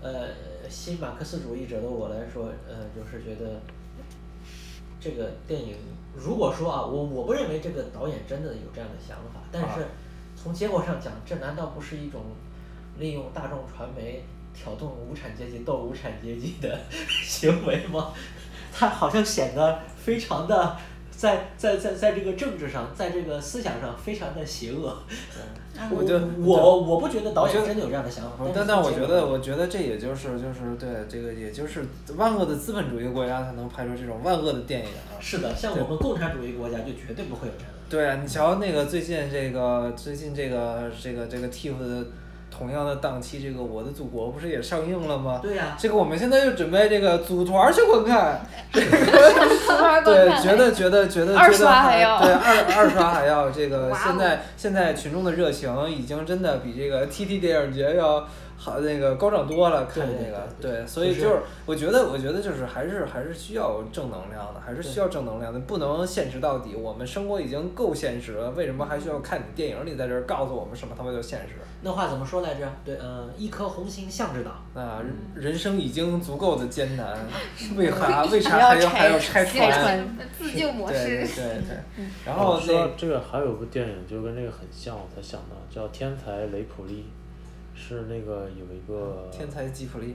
[0.00, 0.28] 呃，
[0.70, 3.60] 新马克思主义者的我来说，呃，就是觉得
[5.00, 5.76] 这个电影，
[6.14, 9.86] 如果说啊，我我不认为这个导演真的有这样的想法，但是
[10.36, 12.22] 从结果上讲，这难道不是一种
[12.98, 16.80] 利用大众传媒挑动无产阶级斗无产阶级的
[17.22, 18.12] 行为吗？
[18.74, 20.76] 他好像显得非常的
[21.22, 24.98] 在在在在这个政治上，在这个思想上非常的邪恶。
[25.88, 35.14] 我就我我不觉得导演真的有这样的想法，但但我觉得，我觉得这也就是就是对这个，也就是万恶的资本主义国家才能拍出这种万恶的电影啊。
[35.20, 37.78] 是的，像我们共产主义国家就绝对不会有这样的。
[37.88, 42.06] 对啊，你瞧那个最近这个最近这个这个这个 TIFF 的
[42.62, 45.40] 同样的档期，这个《我的祖国》不是也上映了吗？
[45.42, 48.40] 对呀、这个我们现在就准备这个组团儿去观看，
[48.72, 48.84] 对
[50.04, 52.22] 对，觉得觉得 觉得二觉得刷还要。
[52.22, 58.28] 对二二刷还要这个现在现在群众的热情已经真的比这个 TT 电影节要
[58.64, 66.76] 好那个高涨多了，看对这个对对对，所以就就是是我觉得我觉得就是还是还是需要正能量的，还是需要正能量的，不能现实到底。
[66.76, 71.54] 我们生活已经够现实了，为什么还需要看你电影里在这儿告诉我们什么他妈叫现实？
[71.84, 72.72] 那话怎么说来着？
[72.84, 74.54] 对，嗯、一颗红心向着党。
[74.74, 75.02] 啊
[75.34, 77.18] 人生已经足够的艰难，
[77.76, 81.26] 为啥为啥还要还要拆穿自救模对对。
[81.26, 86.94] 对对， 嗯然后说这个还有部电影就跟这个很像，我才想到叫《天才雷普利》，
[87.74, 90.14] 是那个有一个天才吉普力，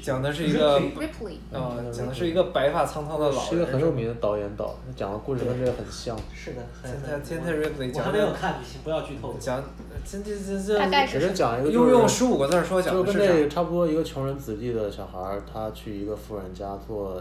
[0.00, 6.16] 讲的是一个 Ripley，呃，讲的是一个白发苍苍的老人，是一个很有名的导演导，他讲的故事跟这个很像。
[6.32, 9.34] 是的，很现在很现在 Ripley 我讲的还没有看，你不要剧透。
[9.38, 9.62] 讲
[10.04, 13.24] 这这这这大概是给人讲一个用用就是十五个字儿说讲就的是啥？
[13.26, 17.20] 跟那个差不多一个穷人子弟的小孩儿，他去一个富人家做，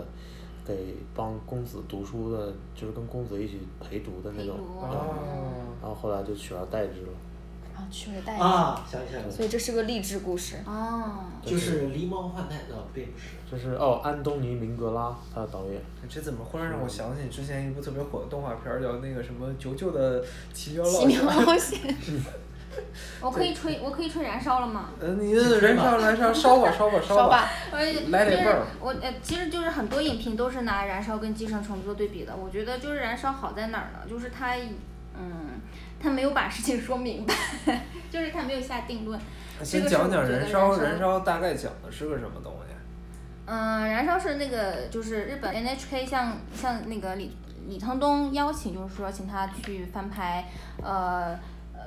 [0.66, 4.58] 给帮公子读书的，就是跟公子一起陪读的那种
[5.82, 7.12] 然后后来就取而代之了。
[7.74, 10.58] 然后取而代之，啊，想起来了，所以这是个励志故事。
[10.66, 13.26] 哦，就是狸猫换太子，并不是。
[13.52, 15.82] 就是哦，安东尼·明格拉，他的导演。
[16.10, 21.32] 这怎么忽然让我想起之前一部特别火的动画片儿，叫那个什么《九九的奇妙冒奇险妙》。
[21.46, 21.96] 冒险，
[23.22, 24.90] 我可以吹，我可以吹燃烧了吗？
[25.00, 27.50] 呃，你的燃烧燃烧烧吧烧吧烧吧。
[27.72, 32.36] 呃，来点就是味儿我呃，其实就是很多影评都是拿燃烧跟寄生虫做对比的。
[32.36, 34.10] 我觉得就是燃烧好在哪儿呢？
[34.10, 34.56] 就是它，
[35.18, 35.62] 嗯，
[36.00, 37.34] 他没有把事情说明白，
[38.10, 39.20] 就是他没有下定论。
[39.64, 42.74] 先讲讲燃烧，燃烧燃烧大概讲的是个什么东西？
[43.46, 47.38] 嗯，燃烧是那个就是日本 NHK 向向那个李
[47.68, 50.46] 李沧东邀请，就是说请他去翻拍，
[50.82, 51.38] 呃
[51.74, 51.80] 呃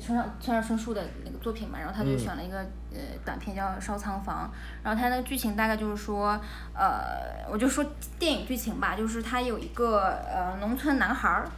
[0.00, 2.58] 村上村上春树的那个作品嘛，然后他就选了一个、
[2.92, 4.50] 呃短片叫《烧仓房》，
[4.84, 6.40] 然后他那个剧情大概就是说，
[6.74, 7.84] 呃，我就说
[8.18, 11.48] 电影剧情吧，就是他有一个呃农村男孩儿。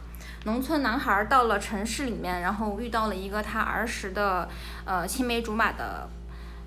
[0.43, 4.49] 农村男孩儿到了城市里面，然后遇到了一个他儿时的，
[4.85, 6.09] 呃，青梅竹马的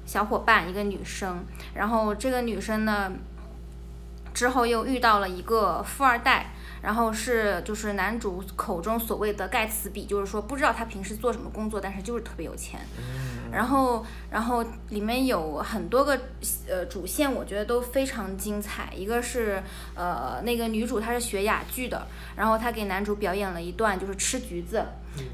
[0.07, 1.45] 小伙伴，一个女生。
[1.75, 3.11] 然后这个女生呢，
[4.33, 6.53] 之后又遇到了一个富二代，
[6.83, 12.79] 然后是就是男主口中所谓的盖茨比，就是说不知道他平时做什么工作，但是就是特别有钱。
[13.55, 16.19] 然后，然后里面有很多个
[16.69, 18.93] 呃主线，我觉得都非常精彩。
[18.93, 19.63] 一个是
[19.95, 24.85] 呃那个女主她是学哑剧的，然后她给男主表演了一段就是吃橘子，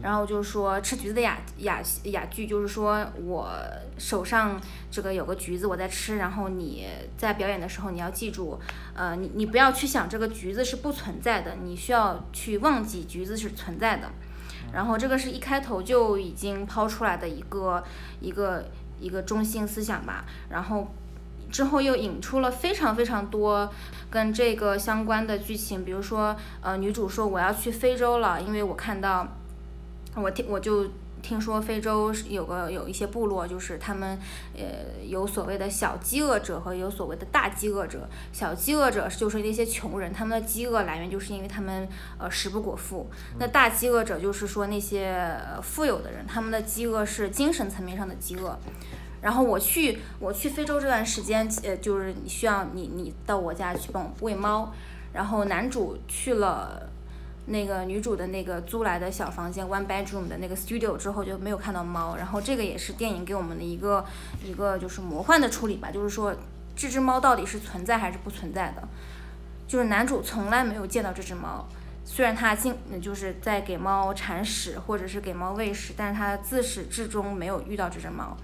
[0.02, 3.50] 然后就是说吃橘子的哑哑哑剧，就是说我
[3.96, 4.60] 手上
[4.90, 8.60] 这个有个橘子我在吃，然后你在表演的时候你要记住，
[8.94, 14.10] 呃你你不要去想这个橘子是不存在的，你需要去忘记橘子是存在的。
[14.72, 17.82] 然后这个是一开头就已经抛出来的一个
[18.20, 18.64] 一个
[18.98, 20.88] 一个中心思想吧，然后
[21.50, 23.72] 之后又引出了非常非常多
[24.10, 29.26] 跟这个相关的剧情，比如说呃女主说我要去非洲了，因为我看到
[30.14, 30.90] 我听我就。
[31.22, 34.18] 听说非洲是有个有一些部落，就是他们，
[34.54, 38.08] 呃，有所谓的小饥饿者和有所谓的大饥饿者。
[38.32, 43.10] 小饥饿者就是那些穷人，他们的饥饿来源就是因为他们呃食不果腹。
[43.38, 45.08] 那大饥饿者就是说那些
[45.46, 48.58] 呃富有的人，他们的饥饿是精神层面上的饥饿。
[49.22, 54.72] 然后我去我去非洲这段时间，呃，就是需要你你到我家去帮我喂猫。
[55.12, 56.88] 然后男主去了
[57.50, 62.16] 那个女主的那个租来的小房间 one bedroom 的那个 studio 之后就没有看到猫。
[62.16, 64.04] 然后这个也是电影给我们的一个
[64.44, 66.34] 一个就是魔幻的处理吧，就是说
[66.76, 68.88] 这只猫到底是存在还是不存在的。
[69.66, 71.68] 就是男主从来没有见到这只猫，
[72.04, 78.36] 虽然他进就是在给猫铲屎或者是给猫喂食，但是他自始至终没有遇到这只猫。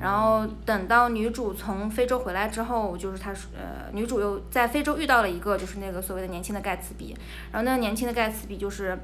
[0.00, 7.16] 然后等到女主从非洲回来之后，就是她说呃，女主又在非洲遇到了一个就是那个所谓的年轻的盖茨比，
[7.52, 8.98] 然后那个年轻的盖茨比就是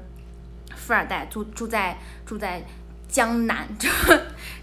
[0.75, 2.63] 富二代，住住在住在
[3.07, 3.89] 江南，这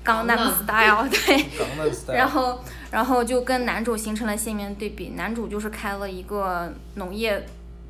[0.05, 2.16] 江南 style 对，style。
[2.16, 2.61] 然后，
[2.93, 5.14] 然后就跟男主形成了鲜明对比。
[5.16, 7.45] 男主就是开了一个农业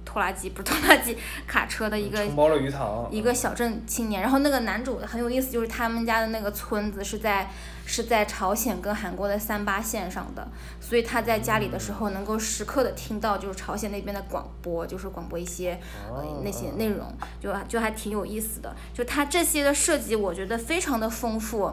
[0.06, 3.06] 拖拉机，不是拖拉机，卡车的一个承包了鱼塘。
[3.10, 4.22] 一个小镇青年。
[4.22, 7.50] 然后那个男主很有意思，就是他们家的那个村子是在
[7.84, 10.48] 是在朝鲜跟韩国的三八线上的，
[10.80, 15.78] 所以他在家里的时候能够时刻的听到就是朝鲜那边的广播，就是广播一些
[16.08, 18.74] 呃那些内容，就就还挺有意思的。
[18.94, 21.72] 就他这些的设计，我觉得非常的丰富。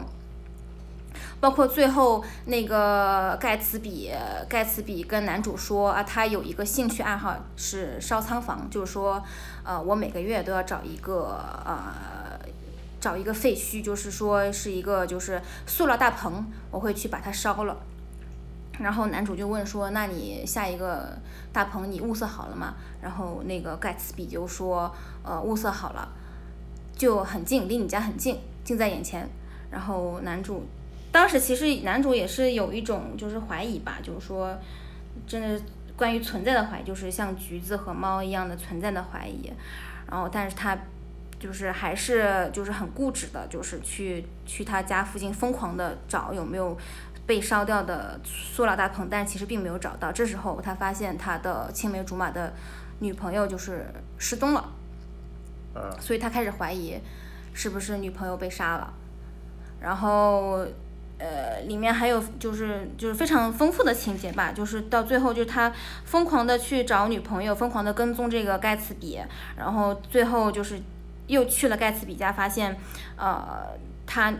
[1.44, 4.10] 包括最后那个盖茨比，
[4.48, 9.22] 盖茨比跟男主说啊，他有一个兴趣爱好是烧仓房，就是说，
[9.62, 12.40] 呃，我每个月都要找一个呃，
[12.98, 17.76] 找一个废墟，就是说是一个就是塑料大棚，我会去把它烧了。
[18.78, 21.18] 然后男主就问说：“那你下一个
[21.52, 22.72] 大棚你物色好了吗？”
[23.02, 24.90] 然后那个盖茨比就说
[25.22, 26.08] ：“呃，物色好了，
[26.96, 29.28] 就很近，离你家很近，近在眼前。”
[29.70, 30.64] 然后男主
[31.14, 34.58] 当时其实男主也是有一种就是怀疑吧，就是说，
[35.28, 35.62] 真的
[35.96, 39.48] 关于存在的怀疑，就是像橘子和猫一样的存在的怀疑。
[40.10, 40.76] 然后，但是他
[41.38, 46.76] 就是还是就是很固执的，就是去去他家附近疯狂的找有没有
[47.24, 50.10] 被烧掉的塑料大棚，但其实并没有找到。
[50.10, 52.52] 这时候他发现他的青梅竹马的
[52.98, 53.86] 女朋友就是
[54.18, 54.68] 失踪了，
[55.76, 56.98] 嗯所以他开始怀疑
[57.52, 58.92] 是不是女朋友被杀了。
[59.80, 60.66] 然后
[61.18, 65.72] 呃，里面还有就是就是非常丰富的情节吧，就是到最后就是他
[66.04, 69.20] 疯狂的去找女朋友，疯狂的跟踪这个盖茨比，
[69.56, 70.80] 然后最后就是
[71.28, 72.76] 又去了盖茨比家，发现
[73.16, 73.68] 呃
[74.06, 74.34] 他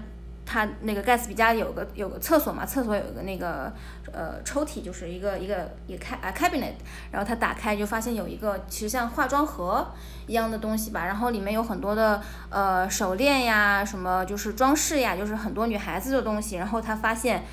[0.46, 3.72] 他那个盖茨比家有个有个厕所嘛，厕所有个那个
[4.12, 6.74] 呃抽屉，就是一个一个一开啊 cabinet，
[7.10, 9.86] 然后他打开就发现有一个其实像化妆盒
[10.26, 17.44] 一样的东西吧，然后里面有很多的呃手链呀，什么就是装饰呀，就是很多女孩子的东西，然后他发现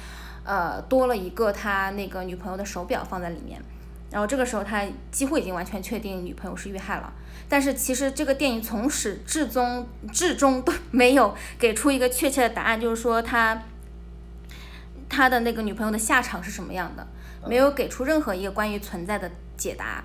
[0.44, 3.62] 呃多了一个他那个女朋友的手表放在里面，
[4.12, 7.12] 然后这个时候他几乎已经完全确定女朋友是遇害了。
[7.50, 13.64] 但是其实这个电影从始至终至终都 没有给出一个确切的答案，就是说他
[15.10, 17.06] 他的那个女朋友的下场是什么样的，
[17.48, 20.04] 没有给出任何一个关于存在的解答。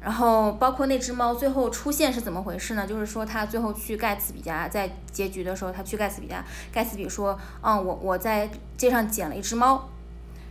[0.00, 2.86] 然后包括那只猫最后出现是怎么回事呢？
[2.86, 9.90] 就是说他最后去盖茨比家，在结局的时候他去盖茨比家，盖茨比说，嗯，我我在街上捡了一只猫，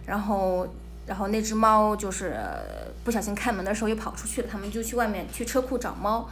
[0.05, 0.67] 然后
[1.09, 2.61] 然后那只猫就是呃
[3.03, 6.29] 不小心开门的时候又跑出去了，他们就去外面去车库找猫，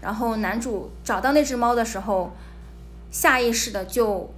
[0.00, 2.30] 然后男主找到那只猫的时候，
[3.10, 4.32] 下意识的就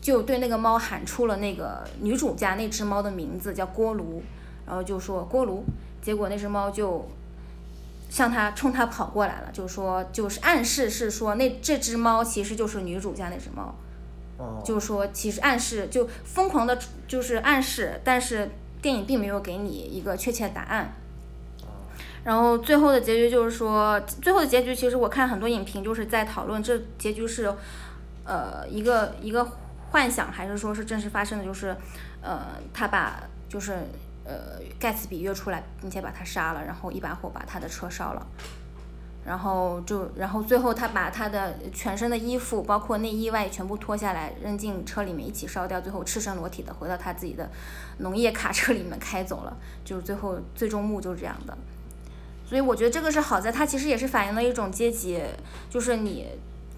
[0.00, 4.20] 就对那个猫喊出了那个女主家那只猫的名字叫锅炉，
[4.66, 5.64] 然后就说锅炉，
[6.02, 7.08] 结果那只猫就
[8.10, 13.72] 向他冲他跑过来了，就说就是暗示是说那这只猫其实就是女主家那只猫。
[14.38, 18.50] 哦，就是说，其实暗示就疯狂的，就是暗示，但是
[18.82, 20.94] 电影并没有给你一个确切答案。
[22.22, 27.50] 然后最后的结局就是说，最后的结局其实我看很多影评就是在讨论这结局是，
[28.24, 29.46] 呃，一个一个
[29.90, 31.74] 幻想还是说是真实发生的，就是，
[32.20, 33.72] 呃，他把就是
[34.24, 38.26] 呃盖茨比约出来，并且把他杀了，然后一把火把他的车烧了。
[39.24, 47.50] 然后就，然后最后他把他的全身的衣服，包括内衣外全部脱下来，扔进车里面一起烧掉，最后赤身裸体的回到他自己的
[47.98, 51.56] 农业卡车里面开走了，就是最后最终幕就是这样的。
[52.48, 55.22] 所以我觉得这个是好在，它其实也是反映了一种阶级，
[55.68, 56.26] 就是你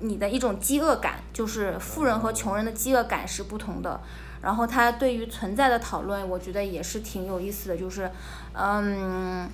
[0.01, 4.01] 你的一种饥饿感，就是富人和穷人的饥饿感是不同的。
[4.43, 8.11] 然后他对于存在的讨论，我觉得也是挺有意思的，就是，
[8.53, 9.49] 嗯，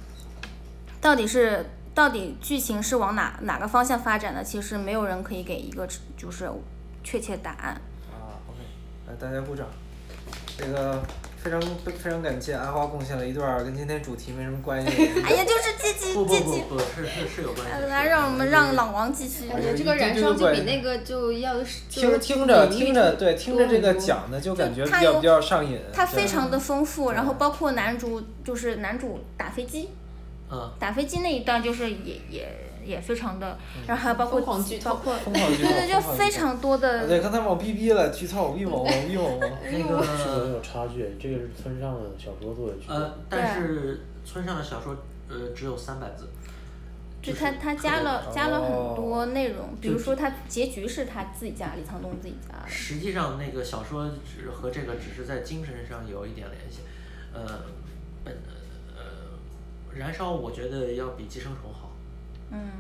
[1.00, 1.66] 到底是
[1.98, 5.84] 到底剧情是往哪哪个方向发展的，其实没有人可以给一个
[6.16, 6.48] 就是
[7.02, 7.72] 确切答案。
[8.12, 8.60] 啊，OK，
[9.08, 9.66] 来大家鼓掌。
[10.56, 11.02] 这个
[11.42, 15.22] 非常非常感谢阿花贡献了一段儿跟今天主题没什么关系的。
[15.24, 17.88] 哎呀，就是阶级 不不阶级，不不是是是有关系的。
[17.88, 19.48] 来让我们让老王继续。
[19.48, 25.80] 感觉这个燃烧就比那个就要听听着听着，对，听着这个讲的就感觉比较比较上瘾。
[25.92, 29.88] 它非常的丰富，然后包括男主就是男主打飞机，
[30.50, 32.48] 嗯，打飞机那一段就是也也
[32.84, 39.38] 也非常的，然后还有包括包括对对，就非常多的对，刚才往逼逼了，剧透，逼我，逼我。
[39.62, 42.84] 那是很个有差距，这个是村上的小说做的剧。
[42.88, 44.96] 呃，但是村上的小说
[45.28, 46.26] 呃只有三百字，
[47.20, 56.80] 就他他加了加了很哦多内容，比如说他结局是他自己加李沧东自己加的，实际上那个小说只和这个只是在精神上有一点联系，
[57.34, 57.44] 呃，
[59.94, 61.90] 燃烧我觉得要比寄生虫好，
[62.50, 62.70] 嗯，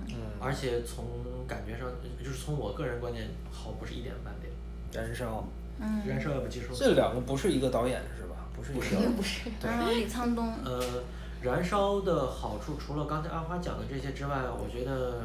[0.40, 1.04] 而且从
[1.46, 1.88] 感觉上
[2.22, 4.52] 就是从我个人观点好不是一点半点，
[4.92, 5.44] 燃烧，
[5.80, 6.02] 嗯。
[6.06, 8.48] 燃烧要比寄生虫这两个不是一个导演是吧？
[8.54, 9.12] 不是一个导演。
[9.16, 11.02] 不是，然后李沧东，呃，
[11.42, 15.22] 燃烧的好处除了刚才阿花讲的这些之外，我觉得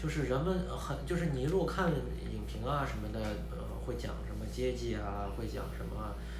[0.00, 3.20] 就是人们很就是你如果看影评啊什么的，
[3.50, 6.39] 呃，会讲什么阶级啊，会讲什么什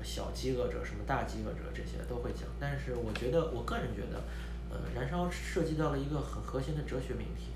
[0.00, 2.48] 么小饥饿者、什么大饥饿者这些都会讲。
[2.58, 4.22] 但是我觉得，我个人觉得，
[4.70, 7.52] 呃，燃烧涉及到了一个很核心的哲学命题，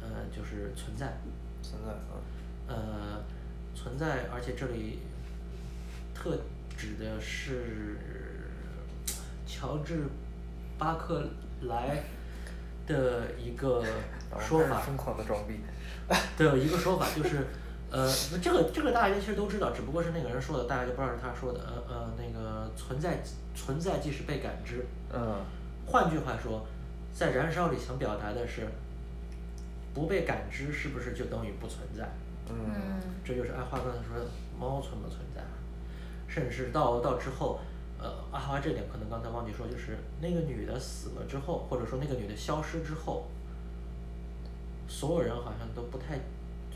[0.00, 1.18] 呃，就是存在。
[1.62, 2.18] 存在啊。
[2.66, 3.22] 呃，
[3.74, 4.98] 存在，而且这里
[6.12, 6.38] 特
[6.76, 7.96] 指的是
[9.46, 10.06] 乔治
[10.76, 11.24] 巴克
[11.62, 12.02] 莱
[12.86, 13.84] 的一个
[14.40, 15.60] 说法，疯狂的装逼。
[16.36, 17.46] 的一个说法就是，
[17.92, 18.10] 呃，
[18.42, 21.60] 这个这个大家其实都知道，只不过是那个人说的，大家就不知道是他说的。
[21.60, 23.22] 呃呃，那个存在
[23.54, 24.86] 存在即是被感知。
[25.12, 25.44] 嗯。
[25.86, 26.66] 换句话说，
[27.12, 28.66] 在燃烧里想表达的是，
[29.92, 32.10] 不被感知是不是就等于不存在？
[32.48, 32.98] 嗯。
[33.22, 34.26] 这就是阿花刚才说的
[34.58, 35.42] 猫存不存在，
[36.26, 37.60] 甚至到到之后，
[37.98, 43.26] 呃，阿花这点可能刚才忘记说，就是那个女的死了之后，或者说那个女的消失之后，
[44.88, 46.18] 所有人好像都不太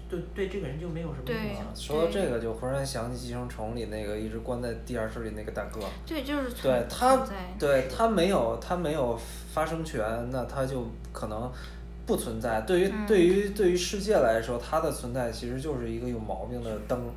[0.09, 1.65] 对对这个人就没有什么对印象。
[1.75, 5.81] 说到这个，就忽然想起《寄生虫》里那个一直关在地下室里那个大哥。
[6.07, 7.27] 对，就是存对他，
[7.59, 9.19] 对他没有他没有
[9.53, 10.01] 发声权，
[10.31, 11.51] 那他就可能
[12.07, 12.61] 不存在。
[12.63, 17.11] 对于、嗯对于对于世界来说，他的存在其实就是一个有毛病的灯。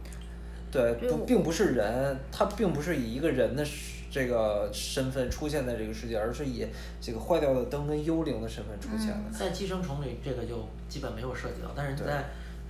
[0.71, 3.65] 对，不并不是人，他并不是以一个人的
[4.11, 6.63] 这个身份出现在这个世界，而是以
[7.01, 9.31] 这个坏掉的灯跟幽灵的身份出现的。
[9.31, 12.23] 在寄生虫里这个就基本没有涉及到，但是对在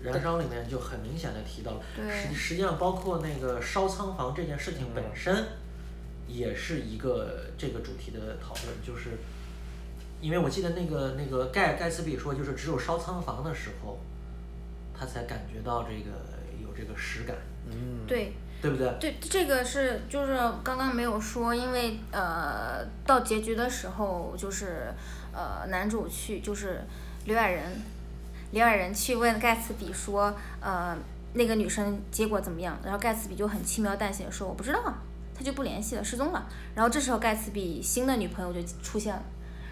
[0.04, 1.82] 燃烧里面就很明显的提到了。
[1.96, 5.46] 对实实际上包括那个烧仓房这件事情本身，
[6.28, 9.18] 也是一个这个主题的讨论，就是
[10.22, 14.00] 因为我记得那个那个盖盖茨比说，就是只有烧仓房的时候，
[14.94, 16.12] 他才感觉到这个
[16.62, 17.36] 有这个实感，
[17.68, 18.94] 嗯，对，对不对？
[19.00, 24.94] 对，这个是就是刚刚没有说，因为呃，到结局的时候，就是
[25.34, 26.82] 呃，男主去就是
[27.26, 27.82] 刘亚仁，
[28.52, 30.98] 刘亚仁去问盖茨比说，呃，
[31.34, 32.80] 那个女生结果怎么样？
[32.84, 35.04] 然后盖茨比就很轻描淡写地说我不知道啊，
[35.38, 36.48] 他就不联系了，失踪了。
[36.74, 39.22] 然后这时候盖茨比新的女朋友就出现了。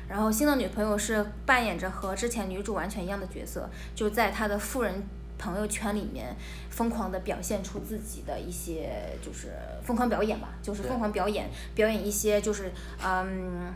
[0.07, 5.03] 然后新的女朋友是扮演着和之前女主完全一样的角色，就在他的富人
[5.39, 6.35] 朋友圈里面
[6.69, 9.53] 疯狂的表现出自己的一些就是
[9.83, 12.71] 疯狂表演吧，就是疯狂表演，表演一些就是
[13.03, 13.73] 嗯。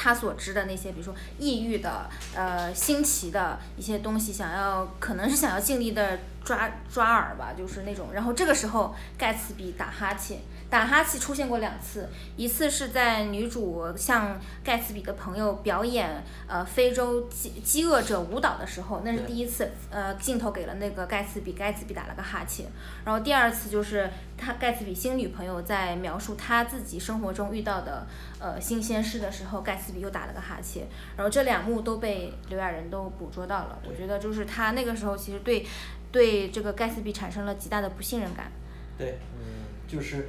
[0.00, 8.10] 他所知的那些，比如说抑郁的、呃新奇的一些东西，想要可能是想要尽力的抓抓耳吧，就是那种。
[8.12, 10.38] 然后这个时候，盖茨比打哈欠，
[10.70, 22.66] 打哈欠出现过两次，一次是在女主向盖茨比的朋友表演呃非洲饥饥饿者舞蹈的时候，那是第一次，呃镜头给了那个盖茨比，盖茨比打了个哈欠。
[23.06, 28.06] 然后第二次就是他盖茨比新女朋友在描述他自己生活中遇到的
[28.38, 30.86] 呃新鲜事的时候，盖茨比又打了个哈欠。
[31.16, 33.78] 然后这两幕都被刘亚仁都捕捉到了。
[33.88, 35.66] 我觉得就是他那个时候其实对
[36.12, 38.52] 对这个盖茨比产生了极大的不信任感。
[38.98, 40.28] 对，嗯就是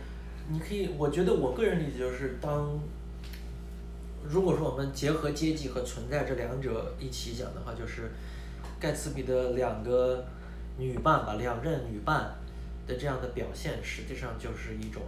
[0.52, 2.80] 你可以，我觉得我个人理解就是当。
[4.28, 8.12] 如果说我们结合阶级和存在这两者一起讲的话，就是
[8.80, 10.24] 盖茨比的两个
[10.78, 12.36] 女伴吧，两任女伴
[12.86, 15.02] 的这样的表现，实际上就是一种，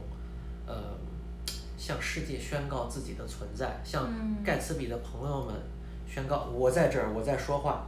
[0.65, 0.75] 呃，
[1.77, 5.53] 向世界宣告自己的存在，向嗯盖茨比的朋友们
[6.07, 7.85] 宣告我在这儿，我在说话。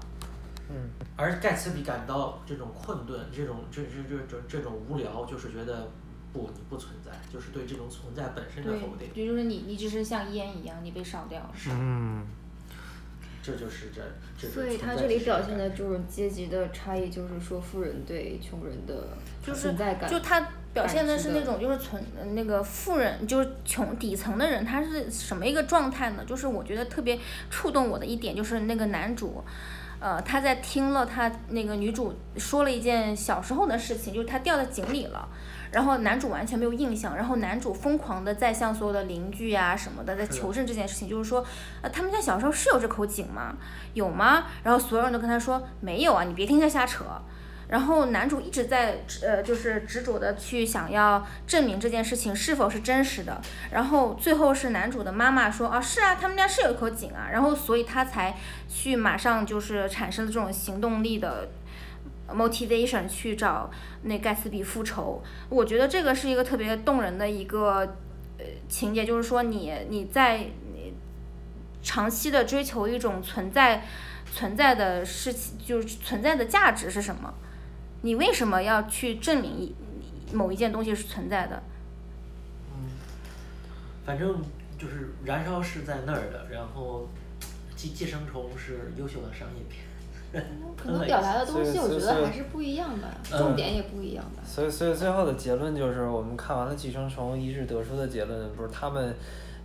[0.70, 5.88] 嗯，而盖茨比感到这种困顿，这种这这这这这种无聊，就是觉得
[6.34, 11.52] 不，你不存在，就是对这种存在本身的否定，，也就是你你只是像烟一样，你被烧掉了。
[11.70, 12.26] 嗯，
[13.44, 14.02] 这就是这
[14.36, 19.10] 这所以他这里表现的这种阶级的差异，就是说富人对穷人的
[19.46, 20.10] 就是存在感。
[20.10, 26.26] 就他表现的是那种就是存呃那个富人，就是穷底层的人，他是什么一个状态呢？
[26.26, 27.20] 就是我觉得特别
[27.52, 29.44] 触动我的一点，就是那个男主。
[30.00, 35.30] 呃，他在听了他那个女主说了一件小时候的事情，就是他掉在井里了，
[35.74, 41.44] 然后男主完全没有印象，然后男主疯狂的在向所有的邻居呀、什么的在求证这件事情，就是说，
[41.82, 43.58] 呃，他们家小时候是有这口井吗？
[43.94, 44.46] 有吗？
[44.64, 47.04] 然后所有人都跟他说没有啊，你别听他瞎扯。
[47.70, 53.42] 然后男主一直在呃，就是执着的去想要证明这件事情是否是真实的。
[53.72, 57.30] 然后最后是男主的妈妈说啊，是啊，他们家是有一口井啊。
[57.32, 58.36] 然后所以他才
[58.70, 61.48] 去马上就是产生了这种行动力的
[62.34, 63.70] motivation 去找
[64.04, 65.24] 那盖茨比复仇。
[65.50, 67.96] 我觉得这个是一个特别动人的一个
[68.38, 70.38] 呃情节，就是说你你在
[70.74, 70.94] 你
[71.82, 73.86] 长期的追求一种存在
[74.32, 77.34] 存在的事情，就是存在的价值是什么？
[78.02, 79.76] 你为什么要去证明一
[80.34, 81.64] 某一件东西是存在的？
[84.06, 84.42] 反正
[84.78, 87.08] 就是燃烧是在那儿的，然后
[87.76, 89.86] 寄寄生虫是优秀的商业片。
[90.76, 94.44] 可能表达的东西，我觉得还是不一样吧，嗯重点也不一样吧。
[94.46, 99.16] 所以所以最后的结论就是，我们看完了《寄生虫》，一致得出的结论不是他们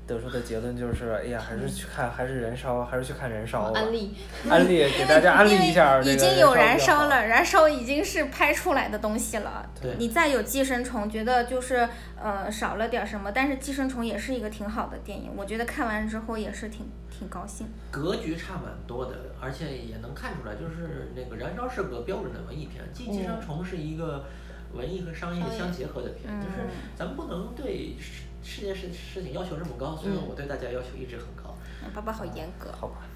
[0.09, 3.79] 得出的结论就是，哎呀，还是去看还是燃烧，还是去看燃烧吧。
[3.79, 4.17] 安利，
[4.49, 9.69] 安利给大家安利一下， 已经有燃燃烧了，燃烧已经是拍出来的东西了。
[9.81, 11.87] 对你再有寄生虫，觉得就是
[12.21, 17.67] 呃少了点什么，但是寄生虫也是一个挺好的电影，我觉得看完之后也是挺挺高兴。
[17.91, 24.25] 格局差蛮多的，而且也能看出来，就是那个《燃烧》是个标准的文艺片，《寄寄生虫》是一个
[24.73, 27.95] 文艺和商业商业相结合的片，嗯就是咱们不能对
[28.43, 31.55] 世世界事事情要求这么高，所以我对大家要求一直很高。
[31.83, 32.71] 嗯爸爸好严格。
[32.73, 33.07] 好吧，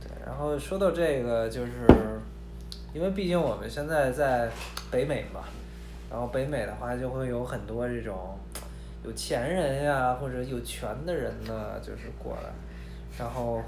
[0.00, 1.72] 对，然后说到这个，就是
[2.94, 4.48] 因为毕竟我们现在在
[4.90, 5.40] 北美嘛，
[6.10, 8.38] 然后北美的话就会有很多这种
[9.04, 12.50] 有钱人呀或者有权的人呢，就是过来，
[13.18, 13.60] 然后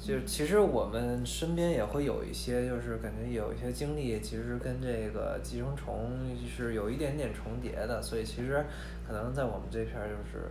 [0.00, 6.10] 就其实我们身边也会有一些，就是感觉有一些经历，其实跟这个寄生虫
[6.48, 8.64] 是有一点点重叠的，所以其实
[9.06, 10.50] 可能在我们这片儿就是。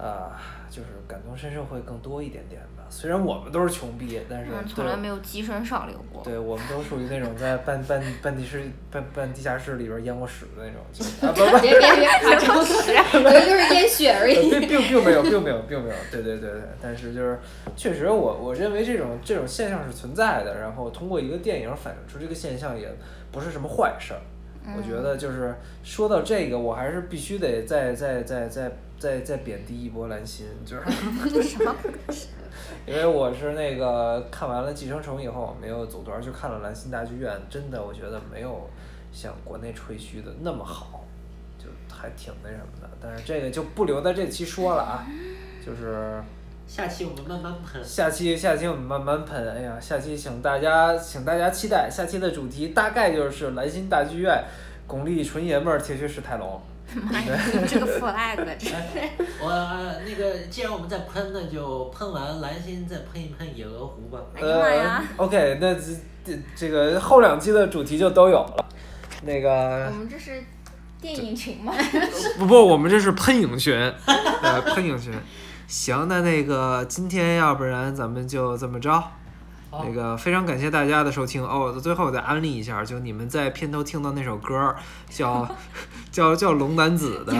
[0.00, 0.30] 呃，
[0.70, 2.84] 就是感同身受会更多一点点吧。
[2.88, 6.22] 虽然我们都是穷逼，但是嗯，从来没有跻身上流过。
[6.22, 14.48] 对我们都属于那种在半半半地室半半地下室里边淹过屎的那种，就是啊不不，别别别，夸张屎， 我就是淹血而已。
[14.48, 17.40] 并并并没有，并没有，并没有，对对对对，但是就是
[17.74, 22.88] 确实我我认为这种这种现象是存在的，然后通过一个电影反映出这个现象也
[23.32, 24.20] 不是什么坏事儿。
[24.76, 31.74] 我觉得就是说到这个，我还是必须得再再再再再再贬低一波蓝心，就是 什么？
[32.86, 38.68] 因为我是那个看完了《寄生虫》以后，没有组团去看了兰心大剧院，真的我觉得没有
[39.12, 41.04] 像国内吹嘘的那么好，
[41.58, 42.88] 就还挺那什么的。
[43.00, 45.06] 但是这个就不留在这期说了啊，
[45.64, 46.20] 就是
[46.68, 47.82] 下期我们慢慢喷。
[47.82, 49.50] 下期下期我们慢慢喷。
[49.56, 54.44] 哎呀，下期请大家请大家期待，下期的主题大概就是蓝心大剧院，
[54.86, 56.60] 巩俐纯爷们儿铁血史泰龙。
[56.94, 58.74] 妈呀，这个 flag 这是，
[59.40, 59.50] 我
[60.06, 64.20] 那个既然我们在喷，那就喷完蓝心，再喷一喷野鹅湖吧。
[64.34, 65.04] 哎呀妈呀！
[65.16, 65.80] 呃，OK，那这
[66.24, 68.64] 这这个后两期的主题就都有了。
[69.22, 70.44] 那个我们这是
[71.00, 71.72] 电影群吗？
[72.38, 73.74] 不不，我们这是喷影群，
[74.42, 75.12] 呃，喷影群。
[75.68, 79.04] 行，那那个今天要不然咱们就这么着。
[79.70, 81.78] 那个非常感谢大家的收听哦。
[81.78, 84.74] 最后我再安利一下，就你们在片头听到那首歌，
[85.10, 85.46] 叫
[86.10, 87.34] 叫叫龙男子的。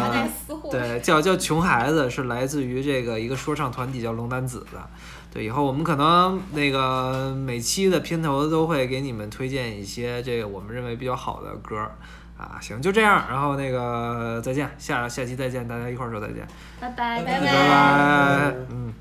[0.70, 4.87] 对，叫叫穷孩子，是来自于这个一个说唱团体叫龙男子的。
[5.33, 11.93] 对，以后我们可能那个每期的片头都会给你们推荐一些这个我们认为比较好的歌儿
[12.39, 12.59] 啊。
[12.61, 16.47] 行，就这样，然后那个再见，下下期再见，大家一块儿说再见，
[16.80, 18.95] 拜拜拜拜拜，嗯。